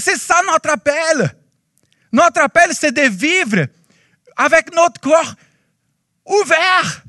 C'est 0.00 0.18
ça 0.18 0.40
notre 0.50 0.70
appel. 0.70 1.32
Notre 2.10 2.40
appel, 2.40 2.70
c'est 2.72 2.92
de 2.92 3.08
vivre 3.08 3.68
avec 4.36 4.74
notre 4.74 5.00
corps 5.00 5.34
ouvert. 6.26 7.04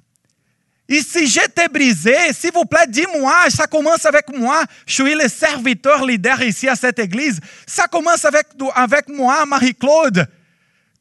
Et 0.87 1.01
si 1.01 1.25
j'étais 1.25 1.67
brisé, 1.67 2.15
s'il 2.31 2.51
vous 2.51 2.65
plaît, 2.65 2.85
dis-moi, 2.87 3.49
ça 3.49 3.65
commence 3.65 4.05
avec 4.05 4.29
moi. 4.37 4.63
Je 4.85 4.93
suis 4.93 5.15
le 5.15 5.27
serviteur 5.27 6.05
leader 6.05 6.41
ici 6.43 6.67
à 6.67 6.75
cette 6.75 6.99
église. 6.99 7.39
Ça 7.65 7.87
commence 7.87 8.23
avec, 8.23 8.47
avec 8.75 9.09
moi, 9.09 9.45
Marie-Claude. 9.47 10.27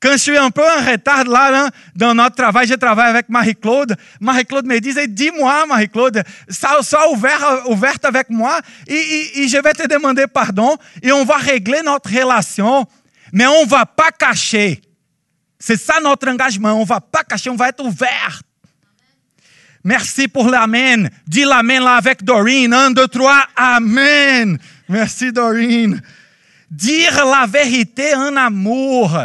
Quand 0.01 0.13
je 0.13 0.19
suis 0.19 0.37
un 0.37 0.51
peu 0.51 0.63
en 0.63 0.91
retard 0.91 1.25
là, 1.25 1.71
dans 1.95 2.15
notre 2.15 2.37
travail, 2.37 2.67
je 2.67 2.75
travaille 2.75 3.09
avec 3.09 3.29
Marie-Claude. 3.29 3.97
Marie-Claude 4.21 4.67
me 4.67 4.79
disait, 4.79 5.07
dis-moi, 5.07 5.67
Marie-Claude, 5.67 6.23
sois 6.49 7.11
ouvert, 7.11 7.63
ouverte 7.69 8.05
avec 8.05 8.29
moi 8.31 8.61
et, 8.87 9.43
et, 9.43 9.49
je 9.49 9.57
vais 9.57 9.73
te 9.73 9.87
demander 9.87 10.27
pardon 10.27 10.77
et 11.03 11.11
on 11.13 11.25
va 11.25 11.37
régler 11.37 11.81
notre 11.83 12.11
relation, 12.11 12.87
mais 13.33 13.47
on 13.47 13.65
va 13.65 13.87
pas 13.87 14.11
cacher. 14.11 14.83
C'est 15.59 15.81
ça 15.81 16.01
notre 16.03 16.29
engagement, 16.29 16.73
on 16.73 16.85
va 16.85 17.01
pas 17.01 17.23
cacher, 17.23 17.49
on 17.49 17.57
va 17.57 17.69
être 17.69 17.83
ouvert. 17.83 18.43
Merci 19.85 20.29
pour 20.29 20.49
l'amen. 20.49 21.11
Dis 21.27 21.45
l'amen 21.45 21.83
là 21.83 21.97
avec 21.97 22.25
Dorine. 22.25 22.73
Un, 22.73 22.91
deux, 22.91 23.09
trois. 23.09 23.47
Amen. 23.55 24.59
Merci 24.89 25.31
Dorine. 25.31 26.01
Dire 26.71 27.25
la 27.25 27.47
vérité 27.47 28.15
en 28.15 28.35
amour 28.37 29.19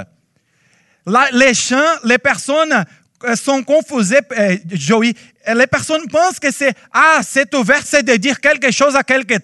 les 1.33 1.53
chants, 1.53 1.97
les 2.03 2.17
personnes 2.17 2.85
euh, 3.23 3.35
sont 3.35 3.63
confusées, 3.63 4.19
euh, 4.37 4.57
Joey. 4.71 5.13
Les 5.53 5.67
personnes 5.67 6.07
pensent 6.07 6.39
que 6.39 6.51
c'est, 6.51 6.73
ah, 6.93 7.19
c'est 7.23 7.53
ouvert, 7.55 7.81
c'est 7.83 8.03
de 8.03 8.15
dire 8.15 8.39
quelque 8.39 8.71
chose 8.71 8.95
à 8.95 9.03
quelqu'un. 9.03 9.39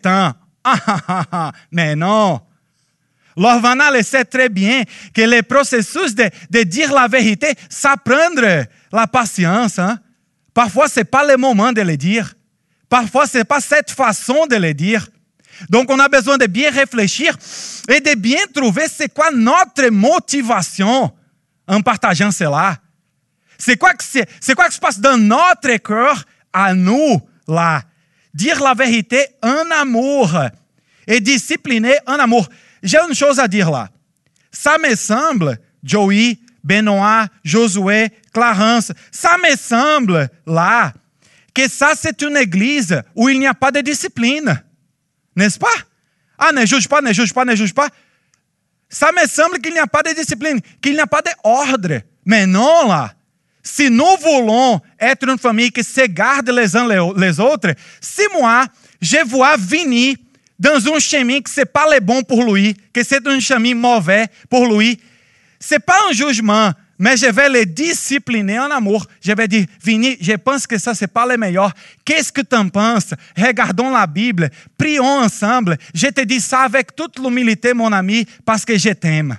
Ah, 0.63 0.75
ah, 0.88 1.00
ah, 1.07 1.24
ah, 1.31 1.51
mais 1.72 1.95
non. 1.95 2.39
L'Orvana 3.38 3.91
le 3.91 4.01
sait 4.01 4.24
très 4.24 4.48
bien 4.48 4.84
que 5.13 5.22
le 5.22 5.41
processus 5.43 6.15
de, 6.15 6.63
dire 6.63 6.93
la 6.93 7.07
vérité, 7.07 7.53
ça 7.69 7.95
la 8.91 9.07
patience. 9.07 9.77
Hein? 9.77 10.00
Parfois, 10.55 10.88
ce 10.88 11.01
n'est 11.01 11.03
pas 11.03 11.27
le 11.27 11.35
moment 11.35 11.74
de 11.74 11.81
le 11.81 11.97
dire. 11.97 12.33
Parfois, 12.88 13.27
ce 13.27 13.39
n'est 13.39 13.43
pas 13.43 13.59
cette 13.59 13.91
façon 13.91 14.47
de 14.47 14.55
le 14.55 14.74
dire. 14.74 15.05
Donc, 15.69 15.91
on 15.91 16.00
a 16.00 16.07
besoin 16.07 16.38
de 16.38 16.47
bien 16.47 16.71
réfléchir 16.71 17.38
et 17.89 18.00
de 18.00 18.15
bien 18.15 18.39
trouver 18.53 18.85
c'est 18.88 19.13
quoi 19.13 19.31
notre 19.31 19.89
motivation 19.89 21.12
en 21.67 21.81
partageant 21.81 22.31
cela. 22.31 22.77
C'est 23.57 23.75
quoi, 23.75 23.93
que 23.93 24.03
c'est 24.03 24.55
quoi 24.55 24.69
que 24.69 24.74
se 24.74 24.79
passe 24.79 25.00
dans 25.00 25.17
notre 25.17 25.75
cœur 25.77 26.24
à 26.53 26.74
nous, 26.74 27.21
là? 27.50 27.83
Dire 28.33 28.62
la 28.62 28.74
vérité 28.74 29.27
en 29.43 29.69
amour 29.81 30.38
et 31.05 31.19
discipliner 31.19 31.95
en 32.07 32.13
amour. 32.13 32.47
J'ai 32.81 32.97
une 33.09 33.15
chose 33.15 33.39
à 33.39 33.47
dire 33.50 33.69
là. 33.69 33.89
Ça 34.51 34.77
me 34.77 34.95
semble, 34.95 35.57
Joey, 35.83 36.38
Benoît, 36.63 37.27
Josué, 37.43 38.09
Clarence, 38.35 38.91
ça 39.11 39.37
me 39.37 39.55
semble 39.55 40.27
là 40.45 40.91
que 41.53 41.69
ça 41.69 41.93
c'est 41.97 42.21
une 42.21 42.35
église 42.35 43.01
où 43.15 43.29
il 43.29 43.39
n'y 43.39 43.47
a 43.47 43.53
pas 43.53 43.71
de 43.71 43.79
discipline. 43.79 44.61
N'est-ce 45.37 45.57
pas? 45.57 45.77
Ah, 46.37 46.51
ne 46.51 46.65
juge 46.65 46.89
pas, 46.89 47.01
ne 47.01 47.13
juge 47.13 47.33
pas, 47.33 47.45
ne 47.45 47.55
juge 47.55 47.73
pas. 47.73 47.87
Ça 48.89 49.09
me 49.13 49.25
semble 49.25 49.59
qu'il 49.59 49.71
n'y 49.71 49.79
a 49.79 49.87
pas 49.87 50.03
de 50.03 50.13
discipline, 50.13 50.59
qu'il 50.81 50.95
n'y 50.95 50.99
a 50.99 51.07
pas 51.07 51.21
d'ordre. 51.21 52.01
Mais 52.25 52.45
non 52.45 52.89
là. 52.89 53.13
Si 53.63 53.89
nous 53.89 54.17
voulons 54.21 54.81
être 54.99 55.27
une 55.29 55.37
famille 55.37 55.71
qui 55.71 55.83
se 55.83 56.05
garde 56.05 56.49
les 56.49 56.75
uns 56.75 56.87
les 57.15 57.39
autres, 57.39 57.73
si 58.01 58.21
moi, 58.37 58.65
je 59.01 59.25
vois 59.25 59.55
venir 59.55 60.17
dans 60.59 60.93
un 60.93 60.99
chemin 60.99 61.39
que 61.39 61.49
ce 61.49 61.61
n'est 61.61 61.65
pas 61.65 61.87
le 61.93 62.01
bon 62.01 62.21
pour 62.21 62.53
lui, 62.53 62.75
que 62.93 63.01
c'est 63.01 63.25
un 63.25 63.39
chemin 63.39 63.73
mauvais 63.73 64.27
pour 64.49 64.67
lui, 64.67 64.99
ce 65.57 65.75
n'est 65.75 65.79
pas 65.79 65.97
un 66.09 66.11
jugement, 66.11 66.73
mais 66.97 67.17
je 67.17 67.25
vais 67.27 67.49
le 67.49 67.65
discipliner 67.65 68.59
en 68.59 68.71
amour. 68.71 69.05
Je 69.21 69.31
vais 69.33 69.47
dire, 69.47 69.65
Vini, 69.83 70.17
je 70.19 70.33
pense 70.33 70.65
que 70.65 70.77
ça, 70.77 70.93
c'est 70.93 71.11
pas 71.11 71.25
le 71.25 71.37
meilleur. 71.37 71.71
Qu'est-ce 72.03 72.31
que 72.31 72.41
tu 72.41 72.55
en 72.55 72.69
penses? 72.69 73.13
Regardons 73.37 73.89
la 73.89 74.07
Bible, 74.07 74.49
prions 74.77 75.19
ensemble. 75.19 75.77
Je 75.93 76.07
te 76.07 76.21
dis 76.21 76.39
ça 76.39 76.61
avec 76.61 76.95
toute 76.95 77.19
l'humilité, 77.19 77.73
mon 77.73 77.91
ami, 77.91 78.25
parce 78.45 78.63
que 78.63 78.77
je 78.77 78.89
t'aime. 78.89 79.37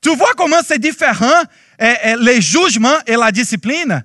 Tu 0.00 0.14
vois 0.16 0.32
comment 0.36 0.60
c'est 0.66 0.80
différent, 0.80 1.42
eh, 1.78 1.94
eh, 2.04 2.16
les 2.16 2.40
jugements 2.40 2.98
et 3.06 3.16
la 3.16 3.30
discipline? 3.30 4.02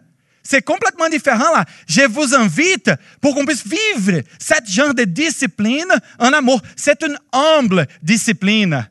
c'est 0.48 0.62
complètement 0.62 1.10
différent 1.10 1.52
là. 1.54 1.66
Je 1.88 2.08
vous 2.08 2.34
invite 2.34 2.90
pour 3.20 3.36
qu'on 3.36 3.46
puisse 3.46 3.66
vivre 3.68 4.22
ce 4.40 4.54
genre 4.72 4.94
de 4.94 5.04
discipline 5.04 5.92
en 6.18 6.32
amour. 6.32 6.62
C'est 6.76 7.04
une 7.04 7.18
humble 7.34 7.86
discipline. 8.02 8.88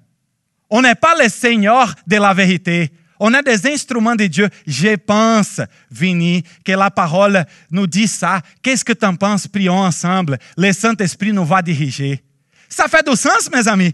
On 0.68 0.82
n'est 0.82 0.94
pas 0.94 1.14
les 1.14 1.30
seigneurs 1.30 1.94
de 2.06 2.16
la 2.16 2.34
vérité. 2.34 2.90
On 3.18 3.32
est 3.34 3.42
des 3.42 3.66
instruments 3.72 4.14
de 4.14 4.26
Dieu. 4.26 4.48
Je 4.66 4.96
pense, 4.96 5.60
Vini, 5.90 6.42
que 6.64 6.72
la 6.72 6.90
parole 6.90 7.44
nous 7.70 7.86
dit 7.86 8.08
ça. 8.08 8.40
Qu'est-ce 8.62 8.84
que 8.84 8.92
tu 8.92 9.06
en 9.06 9.16
penses? 9.16 9.46
Prions 9.46 9.78
ensemble. 9.78 10.38
Le 10.56 10.72
Saint-Esprit 10.72 11.32
nous 11.32 11.44
va 11.44 11.62
diriger. 11.62 12.22
Ça 12.68 12.88
fait 12.88 13.06
du 13.06 13.14
sens, 13.16 13.48
mes 13.50 13.66
amis. 13.68 13.92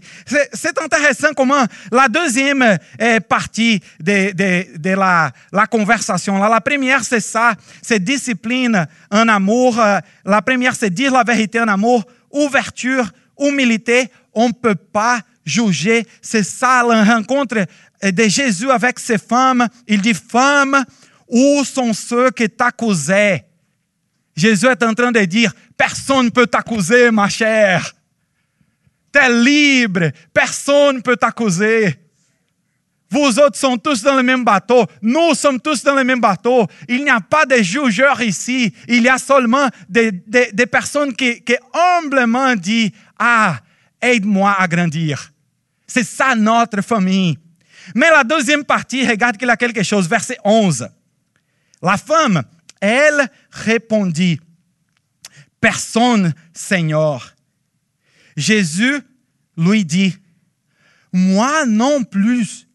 C'est 0.53 0.77
intéressant 0.79 1.29
comment 1.35 1.63
la 1.91 2.07
deuxième 2.07 2.77
eh, 2.99 3.19
partie 3.19 3.79
de, 3.99 4.31
de, 4.31 4.77
de 4.77 4.89
la, 4.89 5.31
la, 5.51 5.67
conversation, 5.67 6.37
la 6.39 6.59
première, 6.59 7.03
c'est 7.03 7.19
ça, 7.19 7.53
c'est 7.81 8.03
discipline 8.03 8.87
en 9.11 9.27
amour. 9.27 9.79
Euh, 9.79 9.99
la 10.25 10.41
première, 10.41 10.75
c'est 10.75 10.89
dire 10.89 11.13
la 11.13 11.23
vérité 11.23 11.61
en 11.61 11.67
amour. 11.67 12.03
Ouverture, 12.31 13.05
humilité. 13.39 14.09
On 14.33 14.47
ne 14.47 14.53
peut 14.53 14.75
pas 14.75 15.19
juger. 15.45 16.05
C'est 16.21 16.43
ça 16.43 16.83
la 16.87 17.03
rencontre 17.03 17.65
de 18.11 18.27
Jésus 18.27 18.69
avec 18.69 18.99
ces 18.99 19.17
femmes. 19.17 19.67
Il 19.87 20.01
dit, 20.01 20.13
femmes, 20.13 20.83
où 21.27 21.63
sont 21.63 21.93
ceux 21.93 22.31
qui 22.31 22.49
t'accusaient? 22.49 23.45
Jésus 24.35 24.67
est 24.67 24.83
en 24.83 24.93
train 24.93 25.11
de 25.11 25.25
dire, 25.25 25.53
personne 25.77 26.25
ne 26.25 26.29
peut 26.29 26.47
t'accuser, 26.47 27.11
ma 27.11 27.29
chère. 27.29 27.93
Tu 29.13 29.19
es 29.19 29.29
libre, 29.29 30.11
personne 30.33 30.97
ne 30.97 31.01
peut 31.01 31.17
t'accuser. 31.17 31.99
Vous 33.11 33.37
autres 33.39 33.59
sont 33.59 33.77
tous 33.77 34.01
dans 34.01 34.15
le 34.15 34.23
même 34.23 34.43
bateau. 34.43 34.87
Nous 34.99 35.35
sommes 35.35 35.59
tous 35.59 35.83
dans 35.83 35.93
le 35.93 36.03
même 36.03 36.19
bateau. 36.19 36.65
Il 36.89 37.03
n'y 37.03 37.11
a 37.11 37.19
pas 37.19 37.45
de 37.45 37.61
jugeurs 37.61 38.19
ici. 38.23 38.73
Il 38.87 39.03
y 39.03 39.09
a 39.09 39.19
seulement 39.19 39.67
des, 39.87 40.11
personnes 40.65 41.13
qui 41.13 41.43
humblement 41.73 42.55
disent, 42.55 42.89
ah, 43.19 43.59
aide-moi 44.01 44.55
à 44.57 44.67
grandir. 44.67 45.31
C'est 45.85 46.03
ça 46.03 46.33
notre 46.33 46.81
famille. 46.81 47.37
Mais 47.95 48.09
la 48.09 48.23
deuxième 48.23 48.63
partie, 48.63 49.07
regarde 49.07 49.37
qu'il 49.37 49.49
a 49.49 49.57
quelque 49.57 49.83
chose, 49.83 50.07
verset 50.07 50.37
11. 50.43 50.87
La 51.81 51.97
femme, 51.97 52.43
elle 52.79 53.29
répondit, 53.51 54.39
Personne, 55.59 56.33
Seigneur. 56.53 57.35
Jésus 58.35 59.01
lui 59.57 59.85
dit, 59.85 60.17
Moi 61.13 61.65
non 61.65 62.03
plus, 62.03 62.67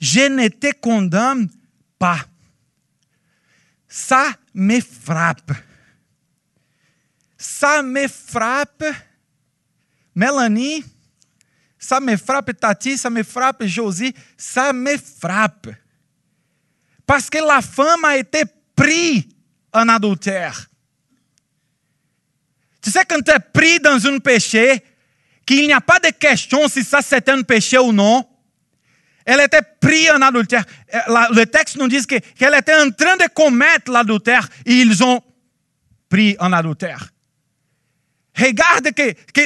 je 0.00 0.28
ne 0.28 0.48
te 0.48 0.72
condamne 0.80 1.48
pas. 1.98 2.20
Ça 3.88 4.30
me 4.54 4.80
frappe. 4.80 5.52
Ça 7.36 7.82
me 7.82 8.06
frappe. 8.06 8.84
Mélanie, 10.14 10.84
ça 11.78 12.00
me 12.00 12.16
frappe 12.16 12.58
Tati, 12.58 12.98
ça 12.98 13.08
me 13.08 13.22
frappe 13.22 13.64
Josie, 13.64 14.14
ça 14.36 14.72
me 14.72 14.96
frappe. 14.96 15.68
Parce 17.06 17.30
que 17.30 17.38
la 17.38 17.60
femme 17.60 18.04
a 18.04 18.16
été 18.16 18.42
prise 18.74 19.24
en 19.72 19.88
adultère. 19.88 20.68
Tu 22.82 22.90
sais, 22.90 23.04
quand 23.08 23.20
tu 23.22 23.30
es 23.30 23.38
pris 23.38 23.80
dans 23.80 24.04
un 24.06 24.18
péché, 24.18 24.82
qu'il 25.46 25.66
n'y 25.66 25.72
a 25.72 25.80
pas 25.80 25.98
de 25.98 26.10
question 26.10 26.68
si 26.68 26.84
ça 26.84 27.00
c'est 27.00 27.28
un 27.28 27.42
péché 27.42 27.78
ou 27.78 27.92
non, 27.92 28.28
elle 29.24 29.40
était 29.40 29.62
prise 29.80 30.10
en 30.10 30.22
adultère. 30.22 30.64
Le 30.90 31.44
texte 31.44 31.76
nous 31.76 31.88
dit 31.88 32.04
qu'elle 32.06 32.54
était 32.54 32.74
en 32.74 32.90
train 32.90 33.16
de 33.16 33.28
commettre 33.32 33.90
l'adultère 33.90 34.48
et 34.64 34.72
ils 34.72 35.02
ont 35.02 35.22
pris 36.08 36.36
en 36.38 36.52
adultère. 36.52 37.10
Regarde 38.34 38.92
que, 38.92 39.12
que 39.32 39.40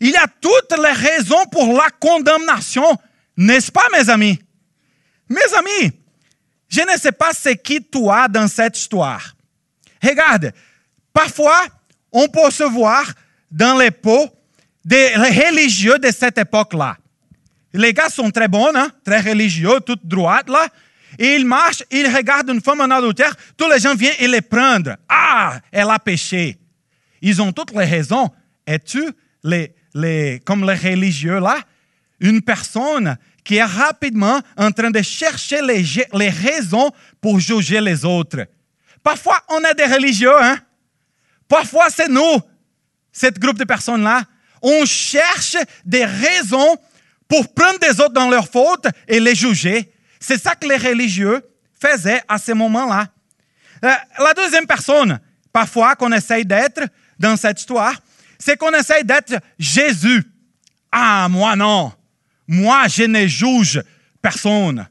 il 0.00 0.10
y 0.10 0.16
a 0.16 0.26
toutes 0.40 0.78
les 0.78 0.92
raisons 0.92 1.46
pour 1.50 1.72
la 1.72 1.88
condamnation, 2.00 2.96
n'est-ce 3.36 3.72
pas, 3.72 3.86
mes 3.92 4.08
amis? 4.10 4.38
Mes 5.28 5.54
amis, 5.56 5.92
je 6.68 6.80
ne 6.80 6.98
sais 6.98 7.12
pas 7.12 7.32
ce 7.32 7.50
qui 7.50 7.82
tu 7.82 8.10
as 8.10 8.28
dans 8.28 8.48
cette 8.48 8.76
histoire. 8.78 9.34
Regarde, 10.02 10.52
parfois, 11.12 11.64
on 12.12 12.28
peut 12.28 12.50
se 12.50 12.64
voir 12.64 13.04
dans 13.50 13.78
les 13.78 13.90
pots 13.90 14.28
des 14.84 15.14
religieux 15.14 15.98
de 15.98 16.10
cette 16.10 16.38
époque-là. 16.38 16.96
Les 17.72 17.92
gars 17.92 18.08
sont 18.08 18.30
très 18.30 18.48
bons, 18.48 18.74
hein? 18.74 18.90
très 19.04 19.20
religieux, 19.20 19.80
tout 19.80 19.98
droite 20.04 20.48
là. 20.48 20.68
Et 21.18 21.36
ils 21.36 21.46
marchent, 21.46 21.82
ils 21.90 22.06
regardent 22.08 22.50
une 22.50 22.60
femme 22.60 22.80
en 22.80 22.90
adultère, 22.90 23.34
tous 23.56 23.70
les 23.70 23.78
gens 23.78 23.94
viennent 23.94 24.14
et 24.18 24.28
les 24.28 24.40
prendre. 24.42 24.96
Ah, 25.08 25.60
elle 25.72 25.90
a 25.90 25.98
péché. 25.98 26.58
Ils 27.22 27.40
ont 27.40 27.52
toutes 27.52 27.72
les 27.72 27.84
raisons. 27.84 28.30
Et 28.66 28.78
tu 28.78 29.02
les, 29.42 29.74
les, 29.94 30.40
comme 30.44 30.68
les 30.68 30.74
religieux 30.74 31.38
là, 31.38 31.58
une 32.20 32.42
personne 32.42 33.16
qui 33.44 33.56
est 33.56 33.64
rapidement 33.64 34.40
en 34.56 34.70
train 34.72 34.90
de 34.90 35.02
chercher 35.02 35.60
les, 35.62 35.84
les 36.12 36.30
raisons 36.30 36.90
pour 37.20 37.38
juger 37.38 37.80
les 37.80 38.04
autres. 38.04 38.46
Parfois, 39.02 39.42
on 39.48 39.60
est 39.60 39.74
des 39.74 39.84
religieux, 39.84 40.34
hein? 40.42 40.58
Parfois, 41.46 41.88
c'est 41.90 42.08
nous, 42.08 42.40
ce 43.12 43.26
groupe 43.38 43.58
de 43.58 43.64
personnes-là. 43.64 44.22
On 44.62 44.86
cherche 44.86 45.56
des 45.84 46.06
raisons 46.06 46.78
pour 47.28 47.52
prendre 47.52 47.78
des 47.78 48.00
autres 48.00 48.14
dans 48.14 48.30
leur 48.30 48.48
faute 48.48 48.86
et 49.06 49.20
les 49.20 49.34
juger. 49.34 49.92
C'est 50.18 50.40
ça 50.40 50.54
que 50.54 50.66
les 50.66 50.78
religieux 50.78 51.42
faisaient 51.78 52.22
à 52.26 52.38
ce 52.38 52.52
moment-là. 52.52 53.08
Euh, 53.84 53.90
la 54.18 54.32
deuxième 54.32 54.66
personne, 54.66 55.20
parfois, 55.52 55.94
qu'on 55.96 56.12
essaye 56.12 56.46
d'être 56.46 56.80
dans 57.18 57.36
cette 57.36 57.60
histoire, 57.60 57.94
c'est 58.38 58.56
qu'on 58.56 58.72
essaie 58.72 59.04
d'être 59.04 59.34
Jésus. 59.58 60.22
Ah, 60.90 61.28
moi 61.30 61.56
non. 61.56 61.92
Moi, 62.46 62.88
je 62.88 63.04
ne 63.04 63.26
juge 63.26 63.82
personne. 64.20 64.86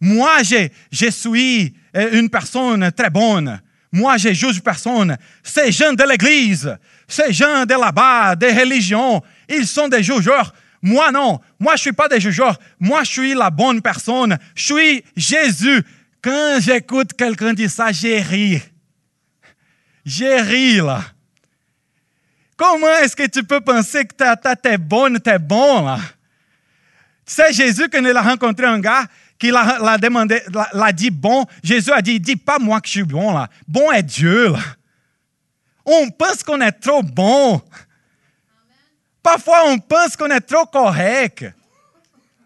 Moi, 0.00 0.42
je, 0.42 0.68
je 0.90 1.10
suis 1.10 1.74
euh, 1.96 2.18
une 2.18 2.28
personne 2.28 2.90
très 2.92 3.10
bonne. 3.10 3.60
Moi, 3.92 4.16
je 4.16 4.32
juge 4.32 4.60
personne. 4.60 5.16
Ces 5.42 5.70
gens 5.70 5.92
de 5.92 6.02
l'Église, 6.04 6.76
ces 7.06 7.32
gens 7.32 7.64
de 7.66 7.74
là-bas, 7.74 8.34
des 8.36 8.52
religions, 8.52 9.22
ils 9.48 9.66
sont 9.66 9.88
des 9.88 10.02
jugeurs. 10.02 10.52
Moi, 10.80 11.12
non. 11.12 11.40
Moi, 11.60 11.76
je 11.76 11.82
suis 11.82 11.92
pas 11.92 12.08
des 12.08 12.20
jugeurs. 12.20 12.58
Moi, 12.80 13.04
je 13.04 13.10
suis 13.10 13.34
la 13.34 13.50
bonne 13.50 13.80
personne. 13.80 14.38
Je 14.54 14.62
suis 14.64 15.04
Jésus. 15.16 15.82
Quand 16.22 16.58
j'écoute 16.60 17.12
quelqu'un 17.12 17.52
dire 17.52 17.70
ça, 17.70 17.92
j'ai 17.92 18.20
ri. 18.20 18.60
J'ai 20.04 20.40
ri, 20.40 20.76
là. 20.76 21.02
Comment 22.62 22.94
est-ce 22.98 23.16
que 23.16 23.26
tu 23.26 23.42
peux 23.42 23.60
penser 23.60 24.04
que 24.04 24.14
tu 24.14 24.68
es 24.68 24.78
bonne, 24.78 25.18
tu 25.18 25.28
es 25.28 25.38
bon 25.40 25.84
là? 25.84 25.98
Tu 27.26 27.34
sais, 27.34 27.52
Jésus, 27.52 27.88
quand 27.88 27.98
il 27.98 28.16
a 28.16 28.22
rencontré 28.22 28.66
un 28.66 28.78
gars 28.78 29.04
qui 29.36 29.50
l'a 29.50 29.98
demandé, 29.98 30.40
l'a 30.72 30.92
dit 30.92 31.10
bon, 31.10 31.44
Jésus 31.64 31.90
a 31.90 32.00
dit, 32.00 32.20
dis 32.20 32.36
pas 32.36 32.60
moi 32.60 32.80
que 32.80 32.86
je 32.86 32.92
suis 32.92 33.02
bon 33.02 33.32
là. 33.32 33.48
Bon 33.66 33.90
est 33.90 34.04
Dieu 34.04 34.52
là. 34.52 34.60
On 35.84 36.08
pense 36.10 36.44
qu'on 36.44 36.60
est 36.60 36.70
trop 36.70 37.02
bon. 37.02 37.60
Parfois, 39.24 39.64
on 39.66 39.78
pense 39.80 40.14
qu'on 40.14 40.30
est 40.30 40.40
trop 40.40 40.66
correct. 40.66 41.52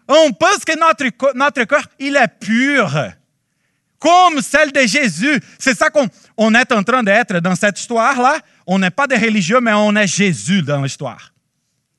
On 0.07 0.31
pense 0.31 0.65
que 0.65 0.79
notre, 0.79 1.35
notre 1.35 1.63
corps, 1.65 1.85
il 1.99 2.15
est 2.15 2.39
pur. 2.39 2.91
Comme 3.99 4.41
celle 4.41 4.71
de 4.71 4.81
Jésus. 4.81 5.39
C'est 5.59 5.77
ça 5.77 5.91
qu'on 5.91 6.55
est 6.55 6.71
en 6.71 6.81
train 6.81 7.03
d'être 7.03 7.39
dans 7.39 7.55
cette 7.55 7.79
histoire-là 7.79 8.39
on 8.67 8.77
n'est 8.77 8.91
pas 8.91 9.07
des 9.07 9.15
religieux, 9.15 9.61
mais 9.61 9.73
on 9.73 9.95
est 9.95 10.07
Jésus 10.07 10.61
dans 10.61 10.81
l'histoire. 10.81 11.33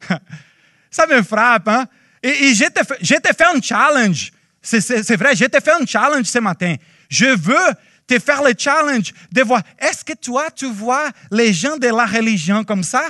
Ça 0.90 1.06
me 1.06 1.22
frappe, 1.22 1.68
hein? 1.68 1.86
Et, 2.22 2.54
je, 2.54 2.64
te, 2.64 3.34
fait 3.34 3.44
un 3.44 3.60
challenge. 3.60 4.32
C'est 4.60 5.16
vrai, 5.16 5.34
je 5.34 5.44
te 5.46 5.60
fait 5.60 5.72
un 5.72 5.86
challenge 5.86 6.26
ce 6.26 6.38
matin. 6.38 6.74
Je 7.08 7.26
veux 7.26 7.74
te 8.06 8.18
faire 8.18 8.42
le 8.42 8.52
challenge 8.56 9.12
de 9.30 9.42
voir, 9.42 9.62
est-ce 9.78 10.04
que 10.04 10.14
toi, 10.14 10.50
tu 10.54 10.70
vois 10.70 11.10
les 11.30 11.52
gens 11.52 11.76
de 11.76 11.88
la 11.88 12.04
religion 12.04 12.64
comme 12.64 12.82
ça? 12.82 13.02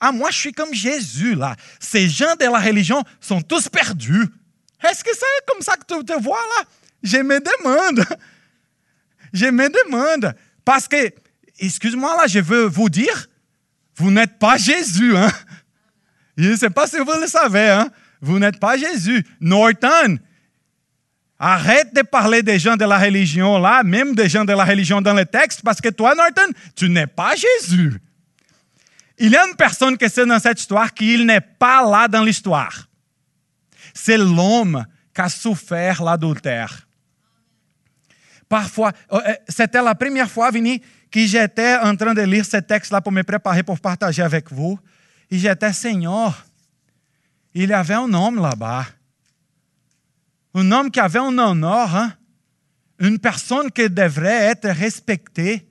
Ah, 0.00 0.12
moi, 0.12 0.30
je 0.30 0.38
suis 0.38 0.52
comme 0.52 0.74
Jésus, 0.74 1.34
là. 1.34 1.56
Ces 1.78 2.08
gens 2.08 2.34
de 2.38 2.44
la 2.44 2.58
religion 2.58 3.02
sont 3.20 3.40
tous 3.40 3.68
perdus. 3.68 4.26
Est-ce 4.88 5.04
que 5.04 5.10
c'est 5.12 5.46
comme 5.46 5.62
ça 5.62 5.76
que 5.76 5.94
tu 5.94 6.04
te 6.04 6.20
vois, 6.20 6.42
là? 6.58 6.64
Je 7.02 7.18
me 7.18 7.38
demande. 7.38 8.04
Je 9.32 9.46
me 9.46 9.68
demande. 9.68 10.34
Parce 10.64 10.86
que 10.86 11.10
excuse-moi 11.58 12.16
là, 12.16 12.26
je 12.26 12.40
veux 12.40 12.64
vous 12.64 12.88
dire, 12.88 13.28
vous 13.96 14.10
n'êtes 14.10 14.38
pas 14.38 14.56
Jésus. 14.56 15.16
Hein? 15.16 15.30
Je 16.36 16.50
ne 16.50 16.56
sais 16.56 16.70
pas 16.70 16.86
si 16.86 16.98
vous 16.98 17.20
le 17.20 17.26
savez. 17.26 17.70
Hein? 17.70 17.90
Vous 18.20 18.38
n'êtes 18.38 18.58
pas 18.58 18.76
Jésus. 18.76 19.24
Norton, 19.40 20.18
arrête 21.38 21.94
de 21.94 22.02
parler 22.02 22.42
des 22.42 22.58
gens 22.58 22.76
de 22.76 22.84
la 22.84 22.98
religion 22.98 23.58
là, 23.58 23.82
même 23.82 24.14
des 24.14 24.28
gens 24.28 24.44
de 24.44 24.52
la 24.52 24.64
religion 24.64 25.00
dans 25.00 25.14
le 25.14 25.26
texte, 25.26 25.62
parce 25.62 25.80
que 25.80 25.90
toi, 25.90 26.14
Norton, 26.14 26.52
tu 26.74 26.88
n'es 26.88 27.06
pas 27.06 27.34
Jésus. 27.34 28.00
Il 29.18 29.30
y 29.30 29.36
a 29.36 29.46
une 29.46 29.54
personne 29.54 29.96
qui 29.96 30.08
sait 30.08 30.26
dans 30.26 30.38
cette 30.38 30.58
histoire 30.58 30.92
qu'il 30.92 31.26
n'est 31.26 31.40
pas 31.40 31.88
là 31.88 32.08
dans 32.08 32.22
l'histoire. 32.22 32.88
C'est 33.92 34.18
l'homme 34.18 34.84
qui 35.14 35.20
a 35.20 35.28
souffert 35.28 36.02
l'adultère. 36.02 36.88
Parfois, 38.48 38.92
euh, 39.12 39.20
euh, 39.26 39.34
c'était 39.48 39.82
la 39.82 39.94
première 39.94 40.30
fois, 40.30 40.50
Vini, 40.50 40.82
que 41.14 41.24
j'étais 41.24 41.76
en 41.76 41.94
train 41.94 42.12
de 42.12 42.22
lire 42.22 42.44
ce 42.44 42.56
texte-là 42.56 43.00
pour 43.00 43.12
me 43.12 43.22
préparer 43.22 43.62
pour 43.62 43.78
partager 43.78 44.20
avec 44.20 44.50
vous. 44.50 44.76
Et 45.30 45.38
j'étais, 45.38 45.72
Seigneur, 45.72 46.44
il 47.54 47.68
y 47.68 47.72
avait 47.72 47.94
un 47.94 48.12
homme 48.12 48.42
là-bas. 48.42 48.84
Un 50.54 50.72
homme 50.72 50.90
qui 50.90 50.98
avait 50.98 51.20
un 51.20 51.38
honneur, 51.38 51.94
hein? 51.94 52.12
une 52.98 53.20
personne 53.20 53.70
qui 53.70 53.88
devrait 53.88 54.50
être 54.50 54.68
respectée 54.70 55.64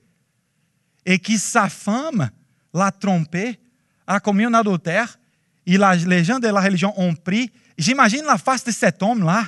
qui 1.22 1.36
sa 1.36 1.68
femme 1.68 2.30
l'a 2.72 2.90
trompé, 2.90 3.60
a 4.06 4.20
commis 4.20 4.44
un 4.44 4.54
adultère, 4.54 5.18
et 5.66 5.76
la, 5.76 5.94
les 5.94 6.24
gens 6.24 6.38
de 6.38 6.48
la 6.48 6.60
religion 6.62 6.98
ont 6.98 7.14
pris. 7.14 7.52
J'imagine 7.76 8.24
la 8.24 8.38
face 8.38 8.64
de 8.64 8.70
cet 8.70 9.02
homme-là. 9.02 9.44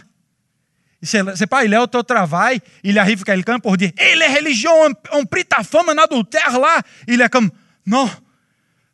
C'est 1.07 1.47
pas, 1.47 1.65
il 1.65 1.73
est 1.73 1.79
au 1.79 1.87
travail, 1.87 2.61
il 2.83 2.99
arrive 2.99 3.23
quelqu'un 3.23 3.59
pour 3.61 3.77
dire 3.77 3.93
hey, 3.97 4.19
les 4.19 4.39
religions 4.39 4.73
ont, 4.73 5.19
ont, 5.19 5.25
pris 5.25 5.45
ta 5.45 5.63
femme 5.63 5.89
en 5.89 6.03
adultère 6.03 6.59
là. 6.59 6.81
Il 7.07 7.21
est 7.21 7.29
comme 7.29 7.51
Non, 7.87 8.11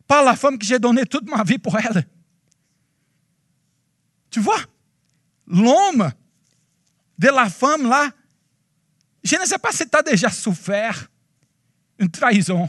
pas 0.06 0.22
la 0.22 0.36
que 0.36 0.64
j'ai 0.64 0.78
donnée 0.78 1.06
toute 1.06 1.28
ma 1.28 1.42
vie 1.42 1.58
pour 1.58 1.78
elle. 1.78 2.06
Tu 4.30 4.40
vois, 4.40 4.60
l'homme 5.46 6.10
de 7.18 7.28
la 7.28 7.48
femme 7.48 7.88
là, 7.88 8.10
je 9.24 9.36
ne 9.36 9.44
sais 9.44 9.58
pas 9.58 9.72
si 9.72 9.88
tu 9.88 9.96
as 9.96 10.02
déjà 10.02 10.28
souffert 10.28 11.08
une 11.98 12.10
trahison. 12.10 12.68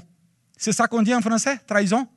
C'est 0.58 0.72
ça 0.72 0.88
qu'on 0.88 1.02
dit 1.02 1.14
en 1.14 1.22
français, 1.22 1.60
trahison? 1.68 2.08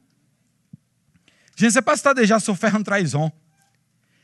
Je 1.56 1.64
ne 1.64 1.70
sais 1.70 1.82
pas 1.82 1.96
si 1.96 2.02
tu 2.02 2.08
as 2.08 2.14
déjà 2.14 2.38
souffert 2.38 2.76
une 2.76 2.84
trahison. 2.84 3.32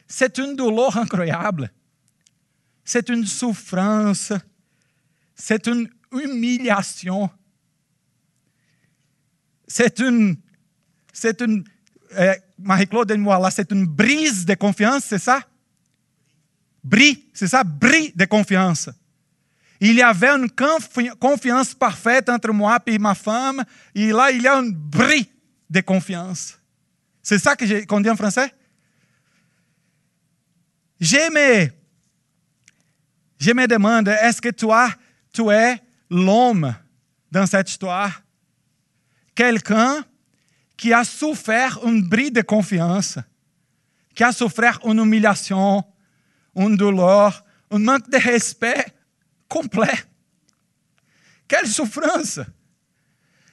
C'est 0.06 0.38
une 0.38 0.54
douleur 0.54 0.96
incroyable. 0.98 1.72
C'est 2.84 3.08
une 3.08 3.26
souffrance. 3.26 4.32
C'est 5.34 5.66
une 5.66 5.88
humiliation. 6.12 7.30
C'est 9.66 10.00
une, 10.00 10.36
c'est 11.12 11.40
une, 11.40 11.64
euh, 12.18 12.34
Marie-Claude 12.58 13.12
moi 13.16 13.38
là, 13.38 13.50
c'est 13.50 13.70
une 13.72 13.86
brise 13.86 14.44
de 14.44 14.54
confiance, 14.54 15.04
c'est 15.04 15.18
ça? 15.18 15.42
Bris, 16.84 17.28
c'est 17.32 17.48
ça, 17.48 17.64
bris 17.64 18.12
de 18.14 18.24
confiance. 18.24 18.90
Il 19.80 19.94
y 19.94 20.02
avait 20.02 20.28
une 20.28 20.48
confiance 21.18 21.74
parfaite 21.74 22.28
entre 22.28 22.52
moi 22.52 22.78
et 22.86 22.98
ma 22.98 23.14
femme, 23.14 23.64
et 23.94 24.12
là, 24.12 24.30
il 24.30 24.42
y 24.42 24.46
a 24.46 24.58
un 24.58 24.68
bris 24.68 25.30
de 25.70 25.80
confiance. 25.80 26.58
C'est 27.22 27.38
ça 27.38 27.56
qu'on 27.56 28.00
dit 28.00 28.10
en 28.10 28.16
français? 28.16 28.52
Je 31.00 31.30
je 33.42 33.50
me 33.50 33.66
demande, 33.66 34.06
est-ce 34.06 34.40
que 34.40 34.50
toi, 34.50 34.88
tu 35.32 35.50
es 35.50 35.76
l'homme 36.08 36.72
dans 37.32 37.44
cette 37.44 37.68
histoire? 37.68 38.22
Quelqu'un 39.34 40.04
qui 40.76 40.92
a 40.92 41.02
souffert 41.02 41.80
un 41.84 41.98
bris 41.98 42.30
de 42.30 42.42
confiance, 42.42 43.18
qui 44.14 44.22
a 44.22 44.30
souffert 44.30 44.78
une 44.84 45.00
humiliation, 45.00 45.82
une 46.54 46.76
douleur, 46.76 47.44
un 47.72 47.80
manque 47.80 48.08
de 48.08 48.18
respect 48.18 48.86
complet. 49.48 50.04
Quelle 51.48 51.66
souffrance! 51.66 52.38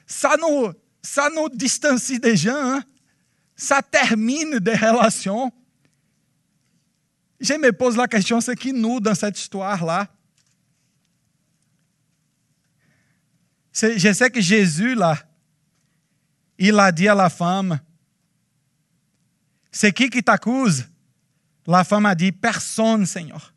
Ça 0.05 0.35
nous, 0.39 0.71
ça 1.01 1.29
nous 1.35 1.49
distancie 1.49 2.19
des 2.19 2.37
gens, 2.37 2.75
hein? 2.75 2.83
ça 3.55 3.81
termine 3.81 4.59
des 4.59 4.75
relations. 4.75 5.51
Je 7.39 7.53
me 7.53 7.71
pose 7.71 7.95
la 7.95 8.07
question, 8.07 8.41
c'est 8.41 8.55
qui 8.55 8.73
nous 8.73 8.99
dans 8.99 9.15
cette 9.15 9.39
histoire-là? 9.39 10.07
Je 13.73 14.13
sais 14.13 14.29
que 14.29 14.41
Jésus, 14.41 14.95
là, 14.95 15.17
il 16.57 16.77
a 16.77 16.91
dit 16.91 17.07
à 17.07 17.15
la 17.15 17.29
femme, 17.29 17.79
c'est 19.71 19.93
qui 19.93 20.09
qui 20.09 20.21
t'accuse? 20.21 20.87
La 21.65 21.83
femme 21.83 22.05
a 22.05 22.15
dit, 22.15 22.31
personne, 22.31 23.05
Seigneur. 23.05 23.53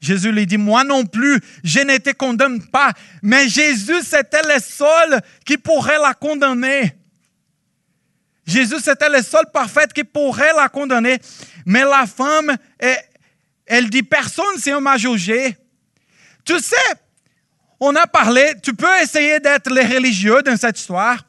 Jésus 0.00 0.30
lui 0.30 0.46
dit, 0.46 0.58
moi 0.58 0.84
non 0.84 1.04
plus, 1.06 1.40
je 1.64 1.80
ne 1.80 1.96
te 1.96 2.10
condamne 2.10 2.62
pas. 2.68 2.92
Mais 3.22 3.48
Jésus, 3.48 4.02
c'était 4.02 4.42
le 4.42 4.60
seul 4.60 5.20
qui 5.44 5.56
pourrait 5.56 5.98
la 5.98 6.14
condamner. 6.14 6.96
Jésus, 8.46 8.78
c'était 8.80 9.08
le 9.08 9.22
seul 9.22 9.46
parfait 9.52 9.88
qui 9.92 10.04
pourrait 10.04 10.52
la 10.54 10.68
condamner. 10.68 11.18
Mais 11.64 11.82
la 11.82 12.06
femme, 12.06 12.56
elle 13.66 13.90
dit, 13.90 14.02
personne 14.02 14.44
ne 14.66 14.78
m'a 14.78 14.96
jugé. 14.96 15.56
Tu 16.44 16.58
sais, 16.60 16.76
on 17.80 17.94
a 17.94 18.06
parlé, 18.06 18.54
tu 18.62 18.74
peux 18.74 19.02
essayer 19.02 19.40
d'être 19.40 19.70
les 19.70 19.84
religieux 19.84 20.40
dans 20.42 20.56
cette 20.56 20.78
histoire. 20.78 21.26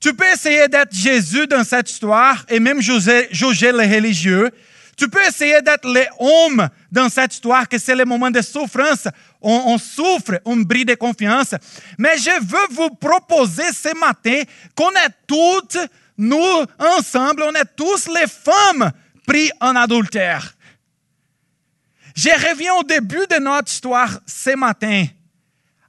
Tu 0.00 0.12
peux 0.12 0.26
essayer 0.32 0.68
d'être 0.68 0.94
Jésus 0.94 1.46
dans 1.46 1.64
cette 1.64 1.90
histoire 1.90 2.44
et 2.48 2.58
même 2.58 2.80
juger, 2.80 3.28
juger 3.30 3.72
les 3.72 3.86
religieux. 3.86 4.50
Tu 4.96 5.08
peux 5.08 5.22
essayer 5.26 5.60
d'être 5.60 5.88
les 5.88 6.06
hommes 6.18 6.68
dans 6.90 7.08
cette 7.08 7.34
histoire, 7.34 7.68
que 7.68 7.78
c'est 7.78 7.94
le 7.94 8.04
moment 8.04 8.30
de 8.30 8.40
souffrance. 8.40 9.08
On, 9.40 9.62
on, 9.66 9.78
souffre, 9.78 10.40
on 10.44 10.56
brille 10.56 10.84
de 10.84 10.94
confiance. 10.94 11.54
Mais 11.98 12.16
je 12.18 12.30
veux 12.44 12.66
vous 12.70 12.90
proposer 12.90 13.72
ce 13.72 13.96
matin 13.98 14.42
qu'on 14.74 14.90
est 14.90 15.14
toutes, 15.26 15.78
nous 16.16 16.64
ensemble, 16.78 17.42
on 17.42 17.52
est 17.54 17.76
tous 17.76 18.08
les 18.08 18.26
femmes 18.26 18.92
pris 19.26 19.50
en 19.60 19.74
adultère. 19.74 20.54
Je 22.14 22.30
reviens 22.30 22.74
au 22.74 22.84
début 22.84 23.26
de 23.28 23.40
notre 23.40 23.70
histoire 23.70 24.20
ce 24.26 24.56
matin. 24.56 25.06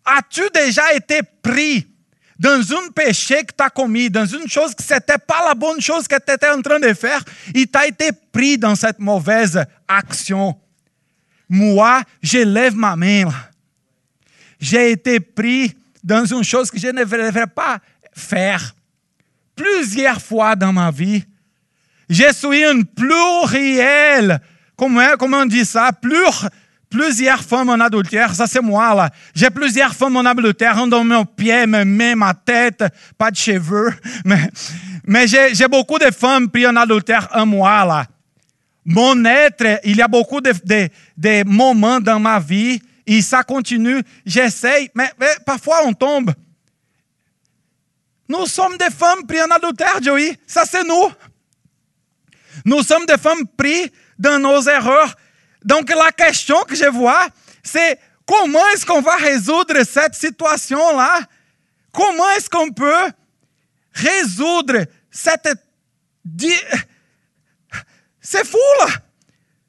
As-tu 0.04 0.42
déjà 0.54 0.94
été 0.94 1.22
pris 1.42 1.88
dans 2.38 2.60
un 2.74 2.90
péché 2.90 3.44
que 3.44 3.54
tu 3.58 3.64
as 3.64 3.70
commis, 3.70 4.10
dans 4.10 4.26
une 4.26 4.48
chose 4.48 4.76
que 4.76 4.84
ce 4.84 4.96
n'était 4.96 5.18
pas 5.18 5.48
la 5.48 5.56
bonne 5.56 5.80
chose 5.80 6.08
que 6.08 6.16
tu 6.16 6.34
étais 6.34 6.50
en 6.50 6.62
train 6.62 6.80
de 6.80 6.94
faire, 6.94 7.24
et 7.54 7.66
tu 7.66 7.78
as 7.78 7.88
été 7.88 8.10
pris 8.32 8.58
dans 8.58 8.76
cette 8.76 9.00
mauvaise 9.00 9.64
action. 9.88 10.60
Moi, 11.48 12.02
je 12.22 12.40
lève 12.40 12.76
ma 12.76 12.96
main. 12.96 13.30
J'ai 14.60 14.92
été 14.92 15.20
pris 15.20 15.76
dans 16.04 16.26
une 16.26 16.44
chose 16.44 16.70
que 16.72 16.80
je 16.80 16.88
ne 16.88 17.04
devrais 17.04 17.48
pas 17.48 17.80
faire. 18.14 18.76
Plusieurs 19.56 20.22
fois 20.22 20.56
dans 20.56 20.74
ma 20.74 20.92
vie, 20.92 21.24
je 22.10 22.32
suis 22.34 22.64
une 22.64 22.86
pluriel. 22.86 24.42
Comment, 24.76 25.16
comment 25.18 25.40
on 25.40 25.46
dit 25.46 25.66
ça? 25.66 25.92
Plur, 25.94 26.50
plusieurs 26.90 27.42
femmes 27.42 27.70
en 27.70 27.80
adultère, 27.80 28.34
ça 28.34 28.48
c'est 28.48 28.62
moi 28.62 28.94
là. 28.94 29.10
J'ai 29.34 29.50
plusieurs 29.50 29.94
femmes 29.94 30.18
en 30.18 30.26
adultère, 30.26 30.86
dans 30.88 31.04
mes 31.04 31.24
pieds, 31.36 31.66
mes 31.66 31.86
mains, 31.86 32.16
ma 32.16 32.34
tête, 32.34 32.84
pas 33.18 33.32
de 33.32 33.36
cheveux. 33.36 33.94
Mais, 34.26 34.50
mais 35.08 35.28
j'ai 35.28 35.68
beaucoup 35.68 36.00
de 36.00 36.10
femmes 36.12 36.50
prises 36.50 36.68
en 36.68 36.76
adultère 36.76 37.28
en 37.34 37.46
moi 37.46 37.86
là. 37.86 38.06
Mon 38.84 39.24
être, 39.26 39.80
il 39.84 39.98
y 39.98 40.02
a 40.02 40.08
beaucoup 40.08 40.42
de, 40.42 40.52
de, 40.64 40.90
de 41.18 41.44
moments 41.48 42.00
dans 42.00 42.20
ma 42.20 42.40
vie 42.40 42.80
et 43.06 43.22
ça 43.22 43.44
continue. 43.44 44.02
J'essaye, 44.26 44.90
mais, 44.96 45.12
mais, 45.20 45.28
parfois 45.46 45.82
on 45.86 45.94
tombe. 45.94 46.32
Nous 48.28 48.46
sommes 48.48 48.78
des 48.78 48.90
femmes 48.90 49.26
prises 49.28 49.42
en 49.42 49.56
adultère, 49.56 50.02
Joey. 50.02 50.38
Ça 50.48 50.64
c'est 50.66 50.84
nous. 50.84 51.12
Nous 52.64 52.82
sommes 52.84 53.06
des 53.06 53.18
femmes 53.18 53.46
prises 53.58 53.92
dans 54.18 54.40
nos 54.40 54.62
erreurs 54.62 55.16
donc 55.66 55.90
la 55.90 56.12
question 56.12 56.62
que 56.64 56.76
je 56.76 56.86
vois, 56.86 57.28
c'est 57.64 58.00
comment 58.26 58.66
est-ce 58.68 58.86
qu'on 58.86 59.02
va 59.02 59.16
résoudre 59.16 59.84
cette 59.84 60.14
situation-là? 60.14 61.22
Comment 61.92 62.30
est-ce 62.38 62.50
qu'on 62.50 62.72
peut 62.72 63.12
résoudre 63.94 64.86
cette... 65.10 65.50
C'est 68.22 68.46
fou 68.46 68.58
là! 68.82 68.94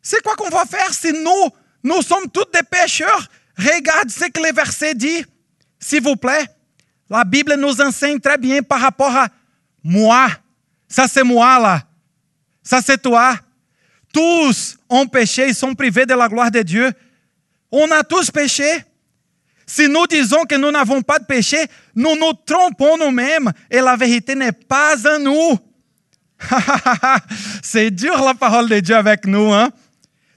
C'est 0.03 0.23
quoi 0.23 0.37
qu'on 0.37 0.51
va 0.51 0.67
faire 0.67 0.93
si 0.93 1.13
nous, 1.13 1.49
nous 1.83 2.03
sommes 2.03 2.29
tous 2.31 2.47
des 2.53 2.63
pécheurs? 2.63 3.27
Regarde 3.59 4.11
ce 4.11 4.27
que 4.27 4.41
le 4.41 4.53
verset 4.53 4.95
dit, 4.95 5.25
s'il 5.81 6.03
vous 6.03 6.17
plaît. 6.17 6.47
La 7.09 7.25
Bible 7.25 7.55
nous 7.55 7.81
enseigne 7.81 8.21
très 8.21 8.37
bien 8.37 8.63
par 8.63 8.81
rapport 8.81 9.17
à 9.17 9.29
moi. 9.83 10.29
Ça 10.89 11.09
c'est 11.09 11.25
moi 11.25 11.59
là. 11.59 11.83
Ça 12.63 12.83
c'est 12.83 13.01
toi. 13.01 13.35
Tous 14.12 14.77
ont 14.88 15.07
péché 15.07 15.49
et 15.49 15.55
sont 15.55 15.75
privés 15.75 16.07
de 16.07 16.14
la 16.14 16.29
gloire 16.29 16.51
de 16.51 16.62
Dieu. 16.62 16.90
On 17.71 17.90
a 17.90 18.03
tous 18.03 18.31
péché. 18.31 18.64
Si 19.66 19.88
nous 19.88 20.07
disons 20.07 20.45
que 20.45 20.55
nous 20.55 20.71
n'avons 20.71 21.03
pas 21.03 21.19
de 21.19 21.25
péché, 21.25 21.59
nous 21.95 22.14
nous 22.14 22.33
trompons 22.47 22.97
nous-mêmes 22.99 23.53
et 23.71 23.81
la 23.81 23.97
vérité 23.97 24.35
n'est 24.35 24.53
pas 24.53 24.95
en 25.09 25.19
nous. 25.19 25.59
C'est 27.62 27.90
dur 27.90 28.23
la 28.23 28.35
parole 28.35 28.69
de 28.69 28.79
Dieu 28.79 28.95
avec 28.95 29.27
nous. 29.27 29.53
Hein? 29.53 29.71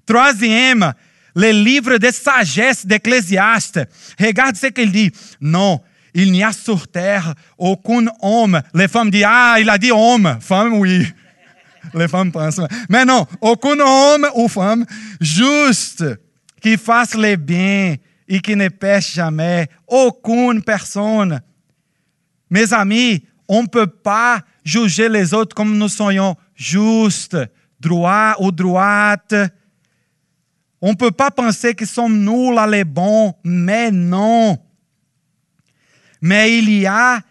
Troisième, 0.06 0.94
le 1.36 1.52
livre 1.52 1.98
de 1.98 2.10
sagesse 2.12 2.86
d'Ecclésiaste. 2.86 3.82
Regarde 4.20 4.56
ce 4.56 4.68
qu'il 4.68 4.92
dit. 4.92 5.12
Non, 5.40 5.80
il 6.14 6.32
n'y 6.32 6.44
a 6.44 6.52
sur 6.52 6.88
terre 6.88 7.36
aucun 7.58 8.08
homme. 8.22 8.62
Les 8.74 8.88
femmes 8.88 9.12
disent, 9.12 9.26
ah, 9.28 9.58
il 9.60 9.70
a 9.70 9.78
dit 9.78 9.92
homme. 9.92 10.40
Femme, 10.42 10.74
oui. 10.74 11.06
Les 11.94 12.08
femmes 12.08 12.32
pensent. 12.32 12.62
Mais 12.90 13.06
non, 13.06 13.26
aucun 13.42 13.80
homme 13.80 14.28
ou 14.36 14.48
femme 14.48 14.86
juste 15.20 16.04
qui 16.62 16.78
fasse 16.78 17.16
le 17.16 17.36
bien 17.36 17.96
et 18.28 18.40
qui 18.40 18.56
ne 18.56 18.68
pêche 18.70 19.14
jamais. 19.14 19.68
Aucune 19.88 20.62
personne. 20.64 21.42
Mes 22.50 22.74
amis, 22.74 23.24
on 23.48 23.64
ne 23.64 23.68
peut 23.68 23.88
pas 23.88 24.42
juger 24.64 25.10
les 25.10 25.34
autres 25.34 25.56
comme 25.56 25.78
nous 25.78 25.90
soyons 25.90 26.36
justes, 26.56 27.38
droits 27.80 28.36
ou 28.40 28.52
droites. 28.52 29.36
On 30.82 30.92
ne 30.92 30.96
peut 30.96 31.12
pas 31.12 31.32
penser 31.32 31.74
que 31.74 31.86
sommes 31.86 32.20
nous 32.20 32.54
là 32.54 32.68
les 32.68 32.84
bons, 32.84 33.34
mais 33.44 33.92
non. 33.92 34.58
Mais 36.22 36.58
il 36.58 36.70
y 36.70 36.86
a 36.86 37.22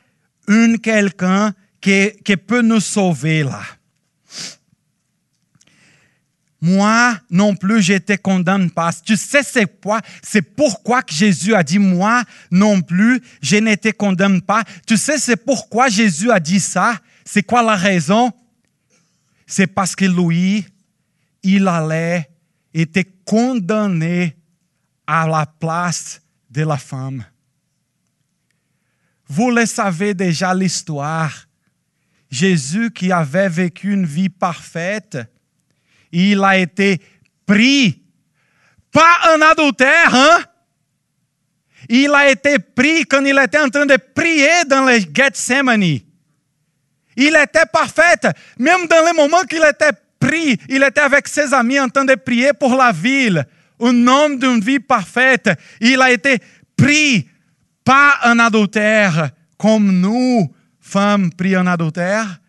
une 0.49 0.79
quelqu'un 0.79 1.53
qui 1.81 2.37
peut 2.47 2.63
nous 2.63 2.81
sauver 2.81 3.45
là. 3.45 3.63
Moi 6.61 7.17
non 7.31 7.55
plus, 7.55 7.83
je 7.83 7.95
te 7.95 8.17
condamne 8.17 8.71
pas. 8.71 8.93
Tu 8.93 9.17
sais 9.17 9.43
c'est 9.43 9.81
quoi? 9.81 10.01
C'est 10.23 10.43
pourquoi 10.43 11.03
que 11.03 11.15
Jésus 11.15 11.55
a 11.55 11.63
dit, 11.63 11.79
moi 11.79 12.25
non 12.51 12.81
plus, 12.83 13.23
je 13.41 13.57
ne 13.57 13.75
te 13.77 13.91
condamne 13.91 14.43
pas. 14.43 14.65
Tu 14.87 14.97
sais 14.97 15.19
c'est 15.19 15.37
pourquoi 15.37 15.89
Jésus 15.89 16.31
a 16.31 16.41
dit 16.41 16.61
ça? 16.61 16.99
C'est 17.25 17.43
quoi 17.43 17.63
la 17.63 17.77
raison? 17.77 18.33
C'est 19.47 19.69
parce 19.69 19.95
que 19.95 20.05
lui, 20.05 20.67
il 21.43 21.69
allait 21.69 22.29
être 22.75 23.25
condamné 23.25 24.37
à 25.07 25.27
la 25.27 25.47
place 25.47 26.21
de 26.51 26.63
la 26.63 26.77
femme. 26.77 27.25
Vous 29.29 29.51
le 29.51 29.67
savez 29.67 30.15
déjà 30.15 30.55
l'histoire. 30.55 31.47
Jésus 32.31 32.91
qui 32.91 33.13
avait 33.13 33.49
vécu 33.49 33.93
une 33.93 34.07
vie 34.07 34.29
parfaite, 34.29 35.19
il 36.13 36.43
a 36.43 36.59
été 36.59 37.01
pris. 37.47 38.03
Pas 38.93 39.35
un 39.35 39.43
adultère, 39.43 40.15
hein? 40.15 40.39
Il 41.89 42.13
a 42.13 42.31
été 42.31 42.59
pris 42.59 43.05
quand 43.05 43.25
il 43.25 43.39
était 43.39 43.61
en 43.61 43.69
train 43.69 43.87
de 43.87 43.97
prier 43.97 44.65
dans 44.67 44.85
le 44.85 44.99
Gethsemane. 45.15 46.01
Il 47.17 47.37
était 47.37 47.67
parfait. 47.73 48.21
Même 48.59 48.87
dans 48.87 49.05
les 49.07 49.13
moments 49.13 49.43
qu'il 49.45 49.65
était 49.65 49.97
pris, 50.21 50.59
il 50.69 50.83
était 50.83 51.01
avec 51.01 51.29
ses 51.29 51.53
amis 51.55 51.81
en 51.81 51.89
train 51.89 52.05
de 52.05 52.15
prier 52.15 52.53
pour 52.53 52.75
la 52.77 52.93
ville. 52.93 53.45
Un 53.81 54.07
homme 54.07 54.39
d'une 54.39 54.61
vie 54.61 54.81
parfaite. 54.81 55.51
Il 55.81 56.01
a 56.03 56.11
été 56.11 56.39
pris, 56.77 57.29
pas 57.85 58.19
un 58.25 58.39
adultère, 58.39 59.31
comme 59.57 60.01
nous, 60.01 60.53
femmes 60.81 61.33
pris 61.33 61.57
en 61.57 61.67
adultère. 61.67 62.41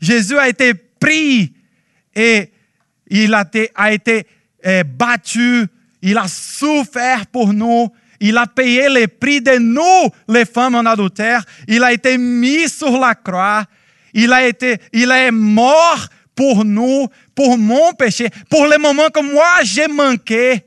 Jésus 0.00 0.38
a 0.38 0.48
été 0.48 0.74
pris 0.74 1.52
et 2.14 2.50
il 3.08 3.34
a 3.34 3.42
été, 3.42 3.70
a 3.74 3.92
été 3.92 4.26
eh, 4.62 4.84
battu, 4.84 5.66
il 6.02 6.18
a 6.18 6.26
souffert 6.28 7.26
pour 7.26 7.52
nous, 7.52 7.88
il 8.20 8.36
a 8.36 8.46
payé 8.46 8.88
le 8.88 9.06
prix 9.06 9.40
de 9.40 9.58
nous, 9.58 10.10
les 10.28 10.44
femmes 10.44 10.74
en 10.74 10.86
adultère, 10.86 11.44
il 11.68 11.82
a 11.82 11.92
été 11.92 12.18
mis 12.18 12.68
sur 12.68 12.98
la 12.98 13.14
croix, 13.14 13.64
il, 14.14 14.32
a 14.32 14.46
été, 14.46 14.78
il 14.92 15.10
est 15.10 15.30
mort 15.30 16.08
pour 16.34 16.64
nous, 16.64 17.08
pour 17.34 17.58
mon 17.58 17.92
péché, 17.92 18.28
pour 18.48 18.66
les 18.66 18.78
moments 18.78 19.08
que 19.08 19.20
moi 19.20 19.62
j'ai 19.62 19.88
manqué, 19.88 20.64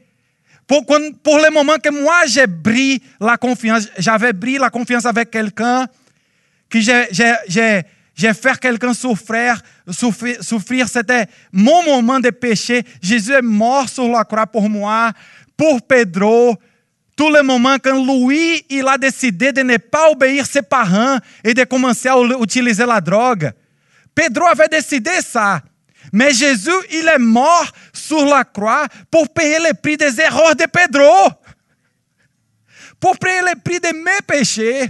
pour, 0.68 0.86
pour 0.86 1.40
les 1.40 1.50
moments 1.50 1.78
que 1.78 1.90
moi 1.90 2.26
j'ai 2.28 2.48
brisé 2.48 3.02
la 3.20 3.38
confiance, 3.38 3.88
j'avais 3.98 4.34
brisé 4.34 4.60
la 4.60 4.70
confiance 4.70 5.06
avec 5.06 5.32
quelqu'un, 5.32 5.88
que 6.70 6.80
j'ai 6.80 7.82
j'ai 8.20 8.34
fait 8.34 8.60
quelqu'un 8.60 8.94
souffrir, 8.94 9.62
souffrir, 9.90 10.44
souffrir 10.44 10.90
c'était 10.90 11.26
mon 11.54 11.86
moment 11.86 12.20
de 12.20 12.32
péché. 12.32 12.84
Jésus 13.02 13.32
est 13.32 13.42
mort 13.42 13.88
sur 13.88 14.10
la 14.10 14.26
croix 14.26 14.46
pour 14.46 14.70
moi, 14.70 15.14
pour 15.56 15.82
Pedro. 15.82 16.58
Tous 17.16 17.34
les 17.34 17.42
moments 17.42 17.78
quand 17.82 17.96
Louis 17.96 18.66
il 18.70 18.86
a 18.90 18.98
décidé 18.98 19.54
de 19.54 19.62
ne 19.62 19.78
pas 19.78 20.12
obéir 20.12 20.46
ses 20.46 20.62
parents 20.62 21.18
et 21.46 21.54
de 21.54 21.64
commencer 21.64 22.10
à 22.10 22.18
utiliser 22.42 22.86
la 22.86 23.00
drogue. 23.00 23.54
Pedro 24.14 24.48
avait 24.48 24.68
décidé 24.68 25.22
ça. 25.26 25.62
Mais 26.12 26.34
Jésus, 26.34 26.72
il 26.92 27.08
est 27.08 27.20
mort 27.20 27.72
sur 27.94 28.26
la 28.26 28.44
croix 28.44 28.86
pour 29.10 29.30
payer 29.30 29.60
le 29.60 29.74
prix 29.82 29.96
des 29.96 30.20
erreurs 30.20 30.58
de 30.58 30.66
Pedro. 30.66 31.30
Pour 33.00 33.18
payer 33.18 33.44
le 33.44 33.58
prix 33.64 33.80
de 33.80 33.96
mes 33.98 34.22
péchés. 34.28 34.90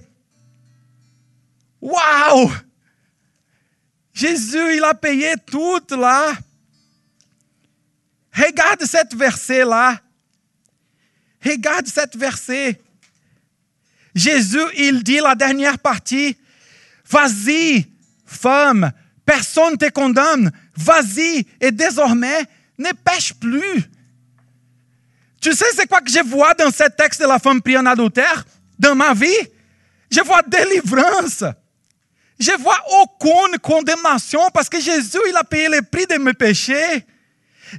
Waouh! 1.79 2.51
Jésus, 4.19 4.75
il 4.75 4.83
a 4.83 4.93
payé 4.93 5.33
tout 5.45 5.81
là. 5.91 6.33
Regarde 8.33 8.83
cette 8.83 9.15
verset-là. 9.15 10.01
Regarde 11.41 11.87
cette 11.87 12.17
verset. 12.17 12.81
Jésus, 14.13 14.65
il 14.77 15.03
dit 15.03 15.19
la 15.19 15.35
dernière 15.35 15.79
partie, 15.79 16.35
vas-y, 17.09 17.87
femme, 18.25 18.91
personne 19.25 19.73
ne 19.73 19.77
te 19.77 19.89
condamne, 19.89 20.51
vas-y, 20.75 21.45
et 21.61 21.71
désormais, 21.71 22.43
ne 22.77 22.91
pêche 22.91 23.33
plus. 23.35 23.85
Tu 25.39 25.53
sais, 25.53 25.71
c'est 25.73 25.87
quoi 25.87 26.01
que 26.01 26.11
je 26.11 26.19
vois 26.25 26.53
dans 26.55 26.71
ce 26.71 26.89
texte 26.89 27.21
de 27.21 27.25
la 27.25 27.39
femme 27.39 27.61
prise 27.61 27.77
en 27.77 27.85
adultère, 27.85 28.43
dans 28.77 28.95
ma 28.95 29.13
vie? 29.13 29.47
Je 30.11 30.19
vois 30.19 30.41
délivrance. 30.41 31.45
Je 32.39 32.51
vois 32.61 32.79
aucune 33.01 33.59
condamnation 33.59 34.49
parce 34.53 34.69
que 34.69 34.79
Jésus, 34.79 35.19
il 35.27 35.35
a 35.35 35.43
payé 35.43 35.67
le 35.67 35.81
prix 35.81 36.05
de 36.05 36.15
mes 36.15 36.33
péchés. 36.33 37.05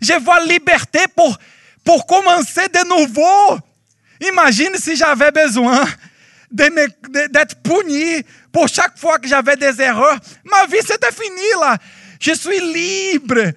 Je 0.03 0.13
vois 0.23 0.45
liberté 0.45 1.01
pour, 1.17 1.37
pour 1.85 2.07
commencer 2.07 2.69
de 2.69 2.89
nouveau. 2.89 3.59
Imagine 4.21 4.75
si 4.77 4.97
j'avais 4.97 5.31
besoin 5.31 5.85
d'être 6.51 7.63
puni 7.63 8.23
pour 8.53 8.69
chaque 8.69 8.99
fois 8.99 9.19
que 9.19 9.27
j'avais 9.27 9.57
des 9.57 9.81
erreurs. 9.81 10.19
Ma 10.45 10.67
vie, 10.67 10.83
c'était 10.87 11.13
fini 11.13 11.49
là. 11.59 11.79
Je 12.21 12.33
suis 12.33 12.61
libre 12.61 13.53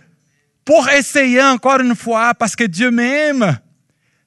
pour 0.63 0.87
essayer 0.89 1.43
encore 1.43 1.81
une 1.81 1.95
fois 1.95 2.33
parce 2.33 2.55
que 2.55 2.63
Dieu 2.63 2.91
m'aime. 2.91 3.57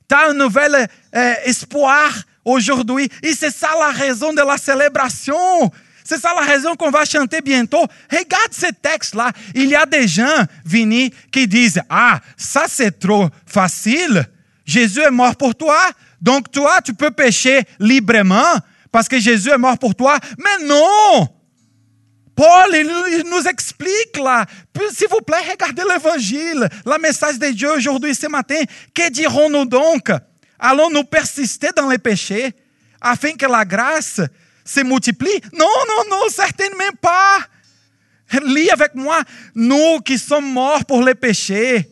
Tu 0.09 0.15
as 0.15 0.29
un 0.29 0.35
nouvel 0.35 0.75
euh, 1.15 1.35
espoir 1.45 2.13
aujourd'hui. 2.45 3.09
Et 3.23 3.33
c'est 3.33 3.51
ça 3.51 3.71
la 3.79 3.91
raison 3.91 4.35
de 4.35 4.43
la 4.43 4.59
célébration. 4.59 5.73
C'est 6.07 6.21
ça 6.21 6.33
la 6.35 6.47
raison 6.47 6.77
qu'on 6.77 6.91
va 6.91 7.05
chanter 7.05 7.41
bientôt. 7.41 7.85
Regarde 8.11 8.53
ce 8.53 8.67
texte-là. 8.67 9.33
Il 9.55 9.69
y 9.69 9.75
a 9.75 9.85
des 9.87 10.07
gens, 10.07 10.45
Vini, 10.65 11.13
qui 11.33 11.49
disent 11.49 11.81
Ah, 11.89 12.21
ça 12.37 12.67
c'est 12.69 12.99
trop 13.01 13.29
facile. 13.45 14.25
Jésus 14.65 15.01
est 15.01 15.11
mort 15.11 15.35
pour 15.35 15.55
toi. 15.57 15.79
Donc 16.21 16.53
toi, 16.53 16.81
tu 16.85 16.95
peux 16.95 17.11
pécher 17.11 17.63
librement 17.81 18.55
parce 18.93 19.09
que 19.09 19.19
Jésus 19.19 19.51
est 19.51 19.59
mort 19.59 19.79
pour 19.79 19.97
toi. 19.97 20.17
Mais 20.39 20.65
non! 20.65 21.29
Paul, 22.37 22.75
il, 22.75 23.25
nous 23.29 23.49
explique 23.49 24.17
là. 24.23 24.45
S'il 24.93 25.09
vous 25.09 25.23
plaît, 25.27 25.51
regardez 25.51 25.83
l'évangile, 25.91 26.69
la 26.85 26.99
message 26.99 27.39
de 27.39 27.49
Dieu 27.49 27.73
aujourd'hui, 27.73 28.15
ce 28.15 28.29
matin. 28.29 28.63
Que 28.95 29.11
dirons-nous 29.11 29.65
donc? 29.65 30.11
Allons-nous 30.59 31.05
persister 31.05 31.71
dans 31.75 31.89
les 31.89 31.99
péchés 31.99 32.55
afin 33.01 33.33
que 33.33 33.47
la 33.47 33.65
grâce 33.65 34.21
se 34.67 34.81
multiplie 34.81 35.41
Non, 35.53 35.67
non, 35.89 36.11
non, 36.11 36.23
certainement 36.29 36.93
pas. 37.01 37.39
Lis 38.45 38.71
avec 38.71 38.95
moi, 38.95 39.23
nous 39.55 40.01
qui 40.01 40.19
sommes 40.19 40.53
morts 40.53 40.85
pour 40.85 41.03
les 41.03 41.15
péchés, 41.15 41.89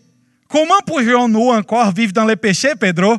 comment 0.48 0.80
pourrions-nous 0.84 1.50
encore 1.50 1.92
vivre 1.92 2.12
dans 2.12 2.24
les 2.24 2.36
péchés, 2.36 2.74
Pedro 2.78 3.18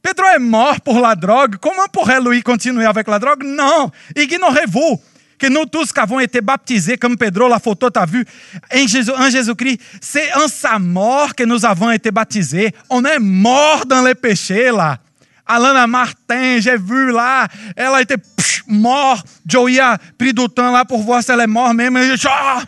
Pedro 0.00 0.26
est 0.36 0.38
mort 0.38 0.80
pour 0.82 1.00
la 1.00 1.14
drogue, 1.14 1.56
comment 1.60 1.86
pourrait-lui 1.90 2.42
continuer 2.42 2.84
avec 2.84 3.08
la 3.08 3.18
drogue 3.18 3.42
Non, 3.42 3.90
ignorez-vous 4.14 5.00
que 5.38 5.46
nous 5.48 5.64
tous 5.64 5.92
qui 5.92 6.00
avons 6.00 6.20
été 6.20 6.40
baptisés, 6.40 6.96
comme 6.96 7.16
Pedro, 7.16 7.48
la 7.48 7.58
photo 7.58 7.90
t'a 7.90 8.04
vu, 8.04 8.24
en 8.72 8.86
Jésus-Christ, 8.86 9.80
Jésus 9.80 9.98
c'est 10.00 10.32
en 10.34 10.46
sa 10.46 10.78
mort 10.78 11.34
que 11.34 11.44
nous 11.44 11.64
avons 11.64 11.90
été 11.90 12.10
baptisés. 12.10 12.72
On 12.88 13.04
est 13.04 13.18
mort 13.18 13.84
dans 13.86 14.02
les 14.02 14.14
péchés, 14.14 14.70
là. 14.70 14.98
Alana 15.46 15.86
Martin, 15.86 16.60
j'ai 16.60 16.70
é 16.70 16.78
vu 16.78 17.12
lá, 17.12 17.48
ela 17.76 18.00
était 18.00 18.16
psh, 18.16 18.62
mor 18.66 19.22
eu 19.52 19.68
ia 19.68 19.98
pris 20.16 20.32
lá 20.56 20.84
por 20.84 21.02
voz, 21.02 21.28
ela 21.28 21.42
é 21.42 21.46
mor 21.46 21.74
mesmo. 21.74 21.98
E, 21.98 22.14
ó 22.26 22.62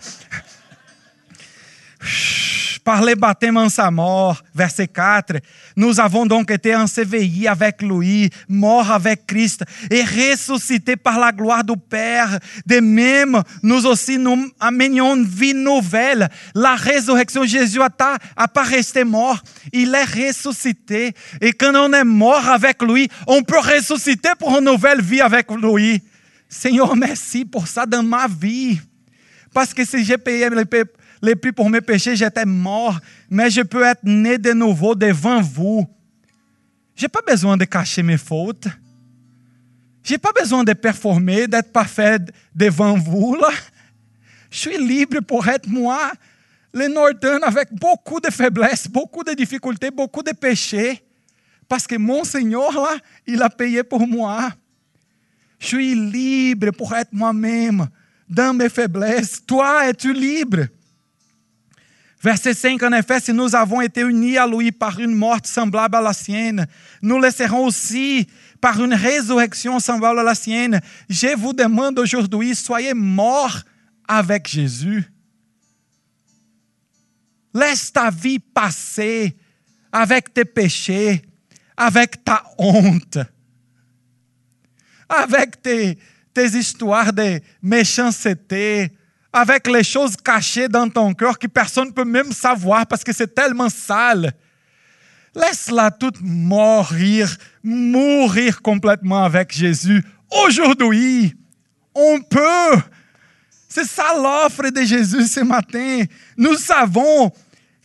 par 2.86 3.04
les 3.04 3.16
baptêmes 3.16 3.56
en 3.56 3.68
sa 3.68 3.90
mort. 3.90 4.40
Verset 4.54 4.86
4. 4.86 5.38
Nous 5.74 5.98
avons 5.98 6.24
donc 6.24 6.52
été 6.52 6.76
ensevelis 6.76 7.48
avec 7.48 7.82
lui, 7.82 8.30
morts 8.48 8.92
avec 8.92 9.26
Christ 9.26 9.64
et 9.90 10.04
ressuscités 10.04 10.94
par 10.94 11.18
la 11.18 11.32
gloire 11.32 11.64
du 11.64 11.76
Père. 11.76 12.38
De 12.64 12.78
même, 12.78 13.42
nous 13.64 13.86
aussi 13.86 14.18
nous 14.18 14.52
amenions 14.60 15.16
une 15.16 15.24
vie 15.24 15.52
nouvelle. 15.52 16.28
La 16.54 16.76
résurrection, 16.76 17.44
Jésus 17.44 17.80
n'a 17.80 17.90
pas 17.90 18.62
resté 18.62 19.02
mort. 19.02 19.42
Il 19.72 19.92
est 19.92 20.28
ressuscité. 20.28 21.12
Et 21.40 21.52
quand 21.52 21.74
on 21.74 21.92
est 21.92 22.04
mort 22.04 22.48
avec 22.48 22.80
lui, 22.84 23.08
on 23.26 23.42
peut 23.42 23.58
ressusciter 23.58 24.30
pour 24.38 24.56
une 24.56 24.64
nouvelle 24.64 25.02
vie 25.02 25.20
avec 25.20 25.50
lui. 25.50 26.00
Seigneur, 26.48 26.94
merci 26.94 27.44
pour 27.44 27.66
ça 27.66 27.84
dans 27.84 28.04
ma 28.04 28.28
vie. 28.28 28.78
Parce 29.52 29.74
que 29.74 29.82
j'ai 29.84 30.18
payé 30.18 30.48
les 31.22 31.34
prix 31.34 31.52
pour 31.52 31.70
mes 31.70 31.80
péchés, 31.80 32.16
j'étais 32.16 32.44
mort, 32.44 32.98
mais 33.30 33.50
je 33.50 33.62
peux 33.62 33.82
être 33.82 34.02
né 34.04 34.38
de 34.38 34.52
nouveau 34.52 34.94
devant 34.94 35.40
vous. 35.40 35.86
J'ai 36.94 37.08
pas 37.08 37.22
besoin 37.26 37.56
de 37.56 37.64
cacher 37.64 38.02
mes 38.02 38.16
fautes. 38.16 38.68
J'ai 40.02 40.18
pas 40.18 40.32
besoin 40.32 40.62
de 40.62 40.72
performer, 40.72 41.46
d'être 41.46 41.72
parfait 41.72 42.18
devant 42.54 42.96
vous 42.96 43.34
là. 43.34 43.50
Je 44.50 44.58
suis 44.58 44.78
libre 44.78 45.20
pour 45.20 45.46
être 45.48 45.68
moi, 45.68 46.12
le 46.72 46.88
Norton, 46.88 47.40
avec 47.42 47.72
beaucoup 47.72 48.20
de 48.20 48.30
faiblesses, 48.30 48.88
beaucoup 48.88 49.24
de 49.24 49.32
difficultés, 49.32 49.90
beaucoup 49.90 50.22
de 50.22 50.32
péchés. 50.32 51.02
Parce 51.68 51.86
que 51.86 51.96
mon 51.96 52.22
Seigneur, 52.22 52.72
là, 52.72 52.96
il 53.26 53.42
a 53.42 53.50
payé 53.50 53.82
pour 53.82 54.06
moi. 54.06 54.50
Je 55.58 55.66
suis 55.66 55.94
libre 55.94 56.70
pour 56.70 56.94
être 56.94 57.12
moi-même 57.12 57.88
dans 58.28 58.54
mes 58.54 58.68
faiblesses. 58.68 59.44
Toi, 59.44 59.88
es-tu 59.88 60.12
libre? 60.12 60.66
Verset 62.26 62.54
5, 62.54 62.82
en 62.82 62.92
effet, 62.92 63.20
si 63.20 63.32
nous 63.32 63.54
avons 63.54 63.80
été 63.80 64.00
à 64.00 64.46
lui 64.48 64.72
par 64.72 64.98
une 64.98 65.14
mort 65.14 65.38
semblable 65.44 65.94
à 65.94 66.00
la 66.00 66.12
sienne, 66.12 66.66
nous 67.00 67.20
le 67.20 67.54
aussi 67.54 68.26
par 68.60 68.82
une 68.82 68.94
résurrection 68.94 69.78
semblable 69.78 70.18
à 70.18 70.22
la 70.24 70.34
sienne. 70.34 70.80
Je 71.08 71.36
vous 71.36 71.52
demande 71.52 71.96
aujourd'hui, 72.00 72.56
soyez 72.56 72.94
morts 72.94 73.60
avec 74.08 74.48
Jésus. 74.48 75.04
Laisse 77.54 77.92
ta 77.92 78.10
vie 78.10 78.40
passer 78.40 79.36
avec 79.92 80.34
tes 80.34 80.44
péchés, 80.44 81.22
avec 81.76 82.24
ta 82.24 82.42
honte, 82.58 83.18
avec 85.08 85.62
tes, 85.62 85.96
tes 86.34 86.48
histoires 86.58 87.12
de 87.12 87.40
méchanceté, 87.62 88.95
avec 89.36 89.66
les 89.66 89.84
choses 89.84 90.16
cachées 90.16 90.66
dans 90.66 90.88
ton 90.88 91.12
cœur 91.12 91.38
que 91.38 91.46
personne 91.46 91.88
ne 91.88 91.92
peut 91.92 92.06
même 92.06 92.32
savoir 92.32 92.86
parce 92.86 93.04
que 93.04 93.12
c'est 93.12 93.34
tellement 93.34 93.68
sale. 93.68 94.32
Laisse-la 95.34 95.90
toute 95.90 96.16
mourir, 96.22 97.36
mourir 97.62 98.62
complètement 98.62 99.24
avec 99.24 99.52
Jésus. 99.52 100.02
Aujourd'hui, 100.44 101.34
on 101.94 102.18
peut. 102.20 102.80
C'est 103.68 103.84
ça 103.84 104.14
l'offre 104.16 104.70
de 104.70 104.82
Jésus 104.82 105.26
ce 105.26 105.40
matin. 105.40 106.04
Nous 106.38 106.54
savons 106.54 107.30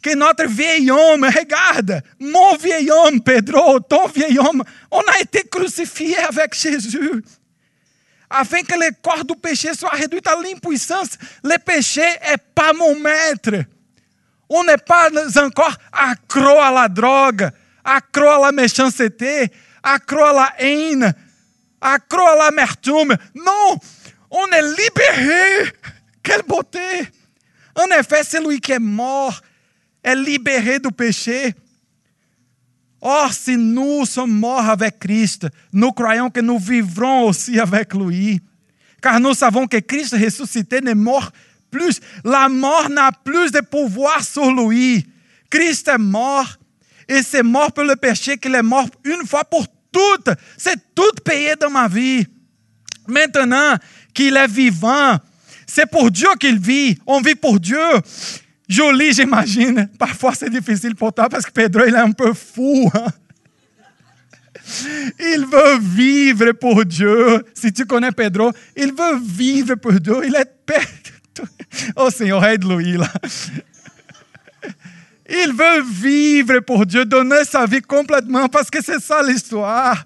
que 0.02 0.16
notre 0.16 0.48
vieil 0.48 0.90
homme, 0.90 1.26
regarde, 1.26 2.02
mon 2.18 2.56
vieil 2.56 2.90
homme, 2.90 3.20
Pedro, 3.22 3.82
ton 3.82 4.08
vieil 4.08 4.40
homme, 4.40 4.64
on 4.90 5.02
a 5.02 5.20
été 5.22 5.44
crucifié 5.52 6.18
avec 6.18 6.56
Jésus. 6.56 7.22
Afin 8.34 8.62
que 8.62 8.76
le 8.76 8.92
corps 9.02 9.26
du 9.26 9.36
péché 9.36 9.74
soit 9.74 9.90
réduit 9.90 10.22
à 10.26 10.42
l'impuissance, 10.42 11.10
le 11.44 11.58
péché 11.58 12.02
n'est 12.02 12.38
pas 12.56 12.72
mon 12.72 12.98
maître. 12.98 13.66
On 14.48 14.64
n'est 14.64 14.78
pas 14.78 15.10
encore 15.38 15.76
accro 15.92 16.40
la 16.40 16.88
drogue, 16.88 17.50
accro 17.84 18.28
à 18.28 18.40
la 18.46 18.52
méchanceté, 18.54 19.52
accro 19.84 20.24
à 20.24 20.34
la 20.34 20.54
haine, 20.60 21.14
accro 21.82 22.22
à 22.22 22.36
l'amertume. 22.36 23.18
Non, 23.36 23.78
on 24.30 24.48
est 24.48 24.62
libéré. 24.62 25.74
Quelle 26.24 26.44
beauté! 26.44 27.10
En 27.76 27.88
effet, 27.98 28.24
celui 28.24 28.62
qui 28.62 28.72
est 28.72 28.80
mort 28.80 29.42
est 30.04 30.16
libéré 30.16 30.80
du 30.80 30.92
péché. 30.92 31.54
Or, 33.02 33.34
si 33.34 33.58
nous 33.58 34.06
sommes 34.06 34.32
morts 34.32 34.70
avec 34.70 35.00
Christ, 35.00 35.48
nous 35.74 35.92
croyons 35.92 36.30
que 36.30 36.40
nous 36.40 36.60
vivrons 36.60 37.24
aussi 37.30 37.60
avec 37.60 37.94
lui. 37.96 38.40
Car 39.02 39.20
nous 39.20 39.34
savons 39.34 39.66
que 39.66 39.78
Christ 39.78 40.14
ressuscité 40.14 40.82
n'est 40.82 40.94
mort 40.94 41.32
plus. 41.72 42.00
La 42.24 42.48
mort 42.48 42.90
n'a 42.90 43.12
plus 43.12 43.52
de 43.52 43.62
pouvoir 43.62 44.24
sur 44.24 44.52
lui. 44.52 45.06
Christ 45.50 45.88
est 45.88 45.98
mort 45.98 46.48
et 47.08 47.24
c'est 47.24 47.44
mort 47.44 47.72
pour 47.72 47.84
le 47.84 47.96
péché 47.96 48.38
qu'il 48.38 48.54
est 48.54 48.62
mort 48.62 48.88
une 49.04 49.26
fois 49.26 49.44
pour 49.44 49.66
toutes. 49.92 50.30
C'est 50.56 50.94
tout 50.94 51.12
payé 51.26 51.56
dans 51.60 51.72
ma 51.72 51.88
vie. 51.88 52.26
Maintenant 53.08 53.76
qu'il 54.14 54.38
est 54.38 54.48
vivant, 54.48 55.18
c'est 55.66 55.90
pour 55.90 56.12
Dieu 56.12 56.30
qu'il 56.40 56.60
vit. 56.60 56.98
On 57.08 57.20
vit 57.20 57.36
pour 57.36 57.60
Dieu. 57.60 57.80
Joli, 58.72 59.12
j'imagine. 59.12 59.90
Parfois, 60.00 60.34
c'est 60.34 60.50
difficile 60.50 60.96
pour 60.96 61.12
toi 61.14 61.28
parce 61.28 61.46
que 61.46 61.52
Pedro, 61.52 61.84
il 61.86 61.94
est 61.94 61.98
un 61.98 62.12
peu 62.12 62.34
fou. 62.34 62.90
Hein. 62.94 63.08
Il 65.20 65.46
veut 65.46 65.80
vivre 65.80 66.54
pour 66.54 66.86
Dieu. 66.86 67.44
Si 67.54 67.74
tu 67.74 67.86
connais 67.86 68.12
Pedro, 68.12 68.52
il 68.78 68.94
veut 68.94 69.20
vivre 69.22 69.76
pour 69.76 69.92
Dieu. 69.94 70.22
Il 70.26 70.36
est 70.36 70.52
Oh 71.98 72.10
Seigneur, 72.10 72.44
aide-lui 72.46 72.98
là. 72.98 73.12
Il 75.30 75.54
veut 75.54 75.82
vivre 75.84 76.60
pour 76.60 76.86
Dieu, 76.86 77.04
donner 77.06 77.44
sa 77.44 77.66
vie 77.66 77.82
complètement 77.82 78.48
parce 78.48 78.70
que 78.70 78.82
c'est 78.82 79.02
ça 79.02 79.22
l'histoire. 79.22 80.04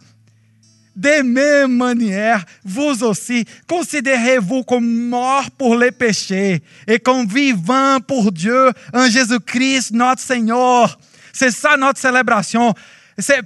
De 0.95 1.67
manière, 1.67 2.45
vous 2.63 3.03
aussi, 3.03 3.45
considérez-vous 3.67 4.63
comme 4.63 5.09
mort 5.09 5.51
pour 5.51 5.75
les 5.75 5.91
péchés 5.91 6.63
et 6.87 6.99
comme 6.99 7.27
vivant 7.27 7.99
pour 7.99 8.31
Dieu 8.31 8.71
en 8.93 9.09
Jésus-Christ, 9.09 9.91
notre 9.91 10.21
Seigneur. 10.21 10.97
C'est 11.33 11.51
ça 11.51 11.75
notre 11.75 11.99
célébration. 11.99 12.73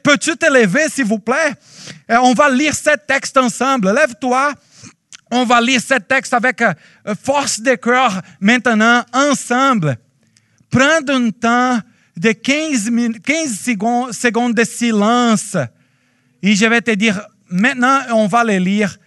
Peux-tu 0.03 0.38
te 0.38 0.51
lever, 0.51 0.89
s'il 0.89 1.05
vous 1.05 1.19
plaît? 1.19 1.53
On 2.09 2.33
va 2.33 2.49
lire 2.49 2.75
ce 2.75 2.95
texte 3.07 3.38
ensemble. 3.38 3.93
Lève-toi. 3.93 4.53
On 5.31 5.43
va 5.45 5.62
lire 5.62 5.81
ce 5.81 5.95
texte 5.95 6.33
avec 6.33 6.62
euh, 6.62 6.73
force 7.23 7.62
de 7.62 7.75
cœur 7.75 8.21
maintenant, 8.39 9.03
ensemble. 9.13 9.97
Prends 10.71 11.07
un 11.07 11.29
temps 11.29 11.79
de 12.17 12.31
15, 12.31 12.89
15 13.23 14.12
secondes, 14.12 14.53
de 14.55 14.63
silence. 14.63 15.55
Et 16.41 16.55
je 16.55 16.65
vais 16.65 16.81
te 16.81 16.91
dire 16.91 17.21
maintenant, 17.49 17.99
on 18.12 18.27
va 18.27 18.43
les 18.43 18.59
lire. 18.59 18.97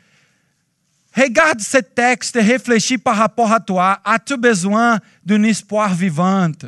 Regarde 1.16 1.60
ce 1.60 1.78
texte 1.78 2.36
et 2.36 2.40
réfléchis 2.40 2.98
par 2.98 3.16
rapport 3.16 3.52
à 3.52 3.60
toi. 3.60 4.00
As-tu 4.04 4.36
besoin 4.36 4.98
d'un 5.24 5.42
espoir 5.42 5.94
vivante? 5.94 6.64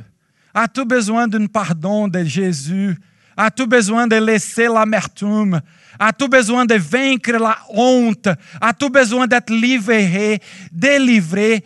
As-tu 0.52 0.84
besoin 0.84 1.26
d'un 1.26 1.46
pardon 1.46 2.08
de 2.08 2.22
Jésus? 2.24 2.96
As-tu 3.36 3.66
besoin 3.66 4.06
de 4.06 4.16
laisser 4.16 4.66
l'amertume? 4.66 5.60
As-tu 5.98 6.28
besoin 6.28 6.66
de 6.66 6.74
vaincre 6.74 7.32
la 7.32 7.58
honte? 7.70 8.28
As-tu 8.60 8.90
besoin 8.90 9.26
d'être 9.26 9.52
livré, 9.52 10.40
délivré? 10.70 11.64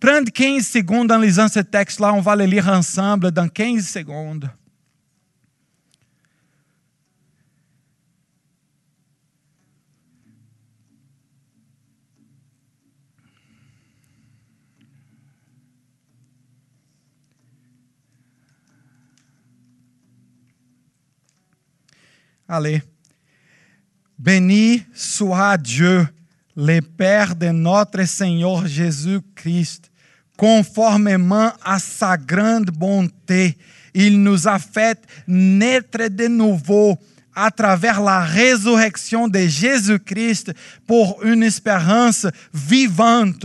Prends 0.00 0.22
15 0.22 0.66
secondes 0.66 1.10
en 1.10 1.18
lisant 1.18 1.48
ce 1.48 1.60
texte-là. 1.60 2.14
On 2.14 2.20
va 2.20 2.36
le 2.36 2.44
lire 2.44 2.68
ensemble 2.68 3.32
dans 3.32 3.48
15 3.48 3.84
secondes. 3.84 4.48
Allez. 22.50 22.82
Béni 24.18 24.82
soit 24.94 25.58
Dieu, 25.58 26.08
le 26.56 26.80
Père 26.80 27.36
de 27.36 27.48
notre 27.48 28.02
Seigneur 28.06 28.66
Jésus-Christ. 28.66 29.90
Conformément 30.34 31.52
à 31.62 31.78
sa 31.78 32.16
grande 32.16 32.70
bonté, 32.70 33.58
il 33.92 34.22
nous 34.22 34.48
a 34.48 34.58
fait 34.58 34.98
naître 35.26 36.08
de 36.08 36.26
nouveau 36.26 36.96
à 37.34 37.50
travers 37.50 38.00
la 38.00 38.20
résurrection 38.20 39.28
de 39.28 39.40
Jésus-Christ 39.40 40.52
pour 40.86 41.22
une 41.22 41.42
espérance 41.42 42.26
vivante. 42.54 43.44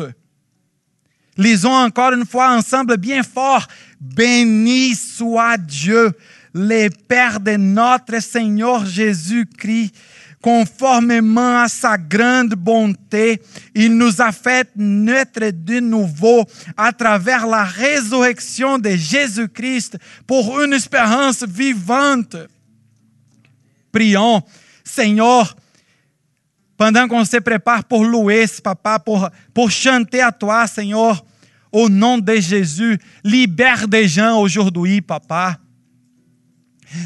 Lisons 1.36 1.74
encore 1.74 2.14
une 2.14 2.26
fois 2.26 2.56
ensemble 2.56 2.96
bien 2.98 3.22
fort. 3.24 3.68
Béni 4.00 4.96
soit 4.96 5.58
Dieu, 5.58 6.14
le 6.54 6.90
Père 6.90 7.40
de 7.40 7.52
notre 7.52 8.22
Seigneur 8.22 8.86
Jésus-Christ, 8.86 9.96
conformément 10.42 11.62
à 11.62 11.68
sa 11.68 11.98
grande 11.98 12.54
bonté, 12.54 13.42
il 13.74 13.98
nous 13.98 14.22
a 14.22 14.32
fait 14.32 14.70
naître 14.76 15.52
de 15.52 15.80
nouveau 15.80 16.44
à 16.76 16.92
travers 16.92 17.48
la 17.48 17.64
résurrection 17.64 18.78
de 18.78 18.90
Jésus-Christ 18.90 19.98
pour 20.28 20.60
une 20.62 20.74
espérance 20.74 21.44
vivante. 21.44 22.36
Prions, 23.92 24.44
Seigneur, 24.84 25.56
pendant 26.78 27.08
qu'on 27.08 27.24
se 27.24 27.38
prépare 27.38 27.86
pour 27.86 28.04
louer, 28.04 28.46
papa, 28.62 29.00
pour, 29.00 29.30
pour 29.54 29.72
chanter 29.72 30.22
à 30.22 30.32
toi, 30.32 30.68
Seigneur, 30.68 31.24
au 31.72 31.88
nom 31.88 32.18
de 32.18 32.36
Jésus, 32.36 33.00
libère 33.24 33.88
des 33.88 34.08
gens 34.08 34.40
aujourd'hui, 34.40 35.00
papa. 35.02 35.58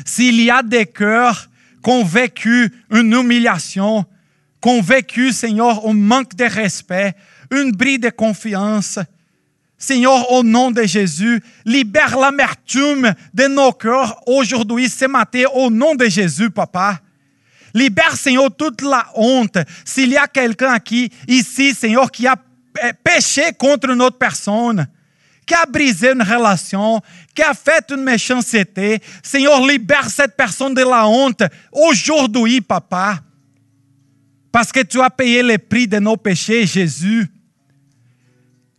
S'il 0.06 0.42
y 0.42 0.50
a 0.50 0.64
des 0.64 0.86
cœurs 0.86 1.50
qui 1.84 1.90
ont 1.90 2.04
vécu 2.04 2.72
une 2.92 3.14
humiliation, 3.14 4.06
qui 4.62 4.70
ont 4.70 4.82
vécu, 4.82 5.32
Seigneur, 5.32 5.88
un 5.88 5.94
manque 5.94 6.36
de 6.36 6.46
respect, 6.46 7.16
une 7.52 7.72
bris 7.72 8.00
de 8.00 8.10
confiance, 8.10 9.00
Seigneur, 9.78 10.32
au 10.32 10.44
nom 10.44 10.72
de 10.72 10.84
Jésus, 10.84 11.42
libère 11.64 12.18
l'amertume 12.18 13.14
de 13.34 13.48
nos 13.48 13.72
cœurs 13.72 14.20
aujourd'hui, 14.26 14.90
ce 14.90 15.06
matin, 15.06 15.44
au 15.54 15.70
nom 15.70 15.94
de 15.94 16.06
Jésus, 16.06 16.50
papa. 16.50 17.00
Libère, 17.76 18.16
Seigneur, 18.16 18.50
toute 18.56 18.82
la 18.82 19.08
honte. 19.14 19.60
S'il 19.86 20.10
y 20.10 20.18
a 20.18 20.28
quelqu'un 20.28 20.72
aquí, 20.72 21.12
ici, 21.28 21.76
Seigneur, 21.76 22.10
qui 22.10 22.26
a 22.26 22.36
péché 23.04 23.54
contre 23.58 23.94
notre 23.94 24.18
personne, 24.18 24.88
qui 25.48 25.54
a 25.54 25.66
brisé 25.66 26.12
une 26.12 26.22
relation, 26.22 27.02
qui 27.34 27.42
a 27.42 27.54
fait 27.54 27.86
une 27.90 28.04
méchanceté, 28.04 29.00
Seigneur, 29.24 29.66
libère 29.66 30.10
cette 30.10 30.36
personne 30.36 30.74
de 30.74 30.82
la 30.82 31.08
honte 31.08 31.42
aujourd'hui, 31.72 32.60
papa. 32.60 33.20
Parce 34.52 34.72
que 34.72 34.82
tu 34.82 35.02
as 35.02 35.10
payé 35.10 35.42
le 35.42 35.58
prix 35.58 35.88
de 35.88 36.00
nos 36.00 36.18
péchés, 36.18 36.68
Jésus. 36.68 37.28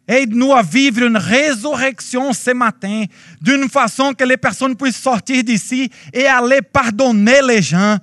Aide-nous 0.07 0.53
à 0.53 0.63
vivre 0.63 1.05
une 1.05 1.17
résurrection 1.17 2.33
ce 2.33 2.51
matin, 2.51 3.05
d'une 3.41 3.69
façon 3.69 4.13
que 4.13 4.25
les 4.25 4.37
personnes 4.37 4.77
puissent 4.77 5.01
sortir 5.01 5.43
d'ici 5.45 5.91
et 6.13 6.27
aller 6.27 6.63
pardonner 6.63 7.41
les 7.47 7.63
gens, 7.63 7.97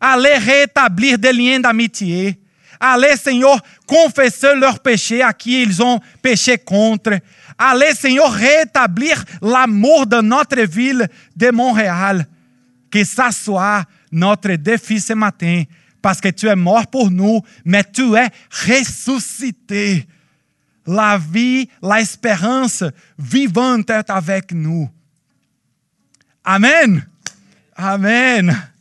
aller 0.00 0.34
rétablir 0.34 1.18
des 1.18 1.32
liens 1.32 1.60
d'amitié, 1.60 2.38
aller, 2.82 3.16
Seigneur, 3.16 3.60
confesser 3.86 4.54
leurs 4.56 4.80
péchés 4.80 5.22
à 5.22 5.32
qui 5.32 5.62
ils 5.62 5.82
ont 5.82 6.00
péché 6.20 6.58
contre, 6.58 7.12
aller, 7.70 7.94
Seigneur, 7.94 8.32
rétablir 8.32 9.24
l'amour 9.40 10.06
de 10.06 10.20
notre 10.20 10.62
ville 10.62 11.08
de 11.36 11.50
Montréal. 11.50 12.26
Que 12.90 13.04
ça 13.04 13.30
soit 13.30 13.84
notre 14.10 14.52
défi 14.52 15.00
ce 15.00 15.14
matin, 15.14 15.62
parce 16.02 16.20
que 16.20 16.28
tu 16.28 16.46
es 16.46 16.56
mort 16.56 16.86
pour 16.86 17.10
nous, 17.10 17.40
mais 17.64 17.84
tu 17.84 18.14
es 18.14 18.28
ressuscité 18.68 20.06
la 20.86 21.18
vie, 21.18 21.68
l'espérance 21.82 22.84
vivante 23.18 23.90
est 23.90 24.10
avec 24.10 24.52
nous. 24.52 24.88
Amen. 26.44 27.06
Amen. 27.76 28.71